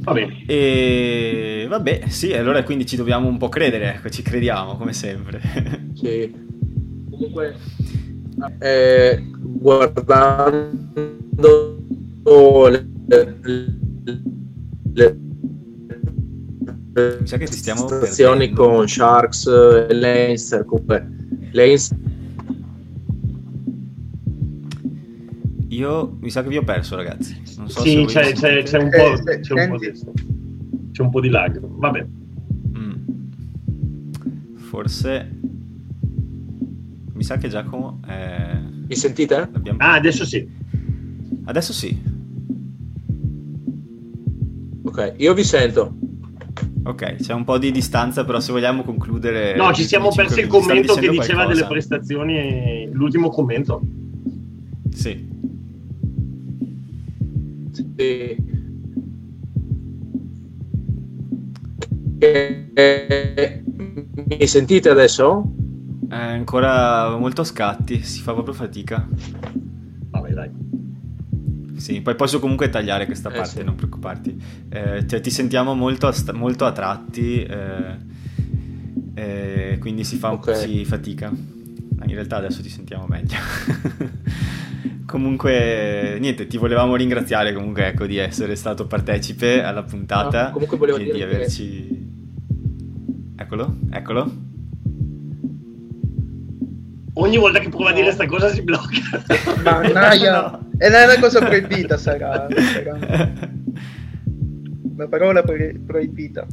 [0.08, 0.44] Va bene.
[0.46, 5.42] E vabbè, sì, allora quindi ci dobbiamo un po' credere, ecco, ci crediamo come sempre.
[5.96, 6.34] Sì.
[7.10, 7.56] Comunque,
[8.60, 10.64] eh, guardando
[12.70, 12.88] le,
[14.94, 15.18] le,
[17.20, 19.48] mi sa che ti stiamo prestazioni con Sharks
[19.90, 21.06] e Leinster, comunque
[21.52, 21.98] Leinster
[25.70, 27.47] Io mi sa che vi ho perso, ragazzi.
[27.68, 29.92] Non so sì, c'è, c'è, c'è, un po', eh, c'è, un po di,
[30.94, 31.60] c'è un po' di lag.
[31.60, 32.06] Vabbè.
[32.78, 32.94] Mm.
[34.56, 35.30] Forse.
[37.14, 38.00] Mi sa che Giacomo.
[38.08, 38.58] È...
[38.88, 39.50] Mi sentite?
[39.52, 39.80] Abbiamo...
[39.82, 40.48] Ah, adesso sì.
[41.44, 42.02] Adesso sì.
[44.84, 45.94] Ok, io vi sento.
[46.84, 49.58] Ok, c'è un po' di distanza, però se vogliamo concludere...
[49.58, 51.54] No, ci siamo persi il commento che diceva qualcosa.
[51.54, 53.82] delle prestazioni, l'ultimo commento.
[54.94, 55.27] Sì.
[57.98, 58.38] Sì.
[62.20, 63.64] Eh,
[64.28, 65.52] mi sentite adesso?
[66.08, 69.08] È ancora molto scatti, si fa proprio fatica.
[70.12, 70.50] Vabbè, dai.
[71.78, 73.64] Sì, poi posso comunque tagliare questa parte, eh, sì.
[73.64, 74.44] non preoccuparti.
[74.70, 77.98] Eh, cioè, ti sentiamo molto a, molto a tratti, eh,
[79.16, 80.60] eh, quindi si fa un okay.
[80.60, 81.30] po' di fatica.
[81.30, 83.38] In realtà adesso ti sentiamo meglio.
[85.08, 90.78] Comunque, niente, ti volevamo ringraziare comunque ecco, di essere stato partecipe alla puntata no, comunque
[90.78, 91.88] volevo e dire di averci...
[91.88, 93.42] Che...
[93.42, 94.32] Eccolo, eccolo.
[97.14, 99.00] Ogni volta che prova a dire questa cosa si blocca.
[99.64, 100.42] Mannaia!
[100.52, 100.70] no.
[100.78, 102.46] E non è una cosa proibita, sarà.
[102.50, 103.32] sarà.
[104.94, 106.46] Una parola pro- proibita.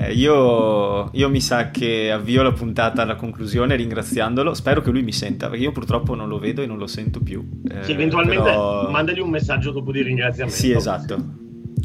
[0.00, 4.54] Eh, io, io, mi sa che avvio la puntata alla conclusione ringraziandolo.
[4.54, 7.18] Spero che lui mi senta, perché io purtroppo non lo vedo e non lo sento
[7.18, 7.44] più.
[7.68, 8.88] Eh, sì, eventualmente però...
[8.88, 10.56] mandagli un messaggio dopo di ringraziamento.
[10.56, 11.16] Sì, esatto.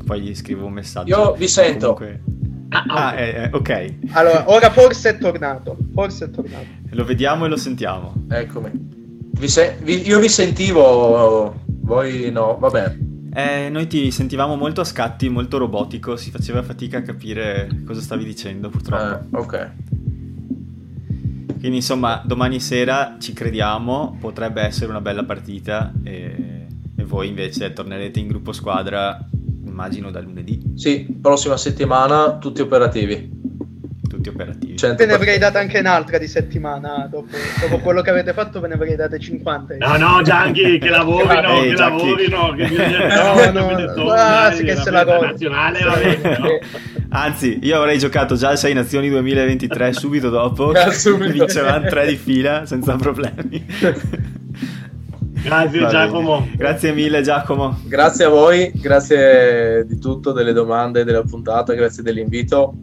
[0.05, 1.09] Poi gli scrivo un messaggio.
[1.09, 1.93] Io vi sento.
[1.93, 2.23] Comunque...
[2.69, 3.29] Ah, ah okay.
[3.29, 3.93] Eh, eh, ok.
[4.11, 5.75] Allora, ora forse è tornato.
[5.91, 6.67] Forse è tornato.
[6.91, 8.13] Lo vediamo e lo sentiamo.
[8.29, 8.69] Eccomi.
[9.31, 9.79] Vi se...
[9.81, 10.05] vi...
[10.07, 12.97] io vi sentivo, voi no, vabbè.
[13.35, 17.99] Eh, noi ti sentivamo molto a scatti, molto robotico, si faceva fatica a capire cosa
[17.99, 19.37] stavi dicendo purtroppo.
[19.37, 19.71] Eh, ok.
[21.59, 27.73] Quindi insomma, domani sera ci crediamo, potrebbe essere una bella partita e, e voi invece
[27.73, 29.17] tornerete in gruppo squadra,
[29.65, 30.73] immagino da lunedì.
[30.75, 33.42] Sì, prossima settimana tutti operativi
[34.23, 34.95] tutti operativi.
[34.95, 38.69] Ve ne avrei data anche un'altra di settimana dopo, dopo quello che avete fatto, ve
[38.69, 39.75] ne avrei date 50.
[39.77, 42.67] No, no, Gianchi, che lavorino, Ehi, che lavorino, che
[43.51, 45.81] no, no, no, quasi che se la nazionale
[47.09, 52.65] Anzi, io avrei giocato già al 6 Nazioni 2023 subito dopo, vincevamo tre di fila
[52.65, 53.63] senza problemi.
[55.43, 56.47] Grazie Giacomo.
[56.55, 57.77] Grazie mille Giacomo.
[57.85, 62.75] Grazie a voi, grazie di tutto, delle domande, della puntata, grazie dell'invito.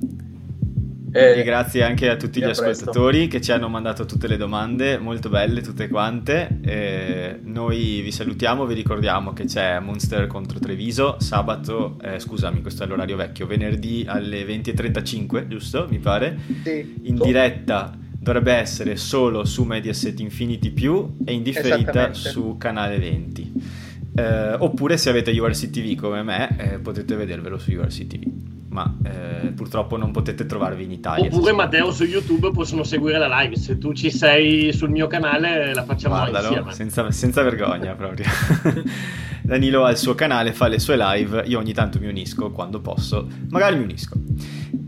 [1.12, 4.98] E, e grazie anche a tutti gli ascoltatori che ci hanno mandato tutte le domande,
[4.98, 6.60] molto belle tutte quante.
[6.62, 12.84] E noi vi salutiamo, vi ricordiamo che c'è Monster contro Treviso sabato, eh, scusami, questo
[12.84, 15.86] è l'orario vecchio, venerdì alle 20.35, giusto?
[15.90, 16.38] Mi pare?
[16.62, 17.00] Sì.
[17.02, 23.52] In diretta dovrebbe essere solo su Mediaset Infinity più e in differita su canale 20.
[24.14, 28.96] Eh, oppure se avete URC TV come me eh, potete vedervelo su URC TV ma
[29.04, 31.26] eh, purtroppo non potete trovarvi in Italia.
[31.26, 35.74] Oppure Matteo su YouTube possono seguire la live, se tu ci sei sul mio canale
[35.74, 36.72] la facciamo Guardalo, insieme.
[36.72, 38.26] Senza, senza vergogna proprio.
[39.42, 42.80] Danilo ha il suo canale, fa le sue live, io ogni tanto mi unisco quando
[42.80, 44.16] posso, magari mi unisco.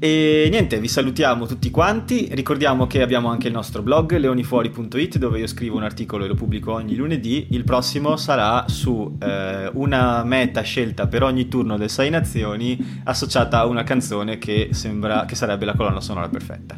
[0.05, 2.27] E niente, vi salutiamo tutti quanti.
[2.33, 6.35] Ricordiamo che abbiamo anche il nostro blog leonifuori.it dove io scrivo un articolo e lo
[6.35, 7.47] pubblico ogni lunedì.
[7.51, 13.61] Il prossimo sarà su eh, una meta scelta per ogni turno del 6 Nazioni associata
[13.61, 16.77] a una canzone che sembra che sarebbe la colonna sonora perfetta.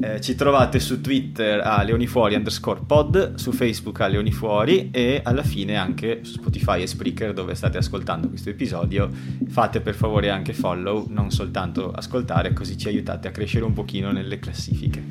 [0.00, 5.42] Eh, ci trovate su Twitter a leonifuori underscore pod, su Facebook a leonifuori e alla
[5.42, 9.08] fine anche su Spotify e Spreaker dove state ascoltando questo episodio.
[9.48, 14.10] Fate per favore anche follow, non soltanto ascoltare, così ci aiutate a crescere un pochino
[14.10, 15.02] nelle classifiche.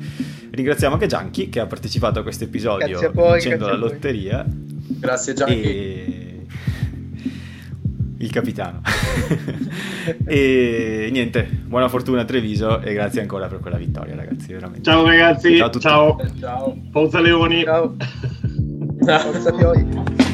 [0.50, 4.44] Ringraziamo anche Gianchi che ha partecipato a questo episodio vincendo la lotteria.
[4.46, 5.62] Grazie Gianchi.
[5.62, 6.21] E
[8.22, 8.80] il capitano.
[10.24, 14.52] e niente, buona fortuna a Treviso e grazie ancora per quella vittoria, ragazzi.
[14.52, 14.82] Veramente.
[14.82, 15.70] Ciao ragazzi, ciao.
[15.70, 16.20] Ciao.
[16.38, 16.76] ciao.
[16.90, 17.64] Forza Leoni.
[17.64, 17.94] Ciao.
[19.32, 20.31] Forza Fiori.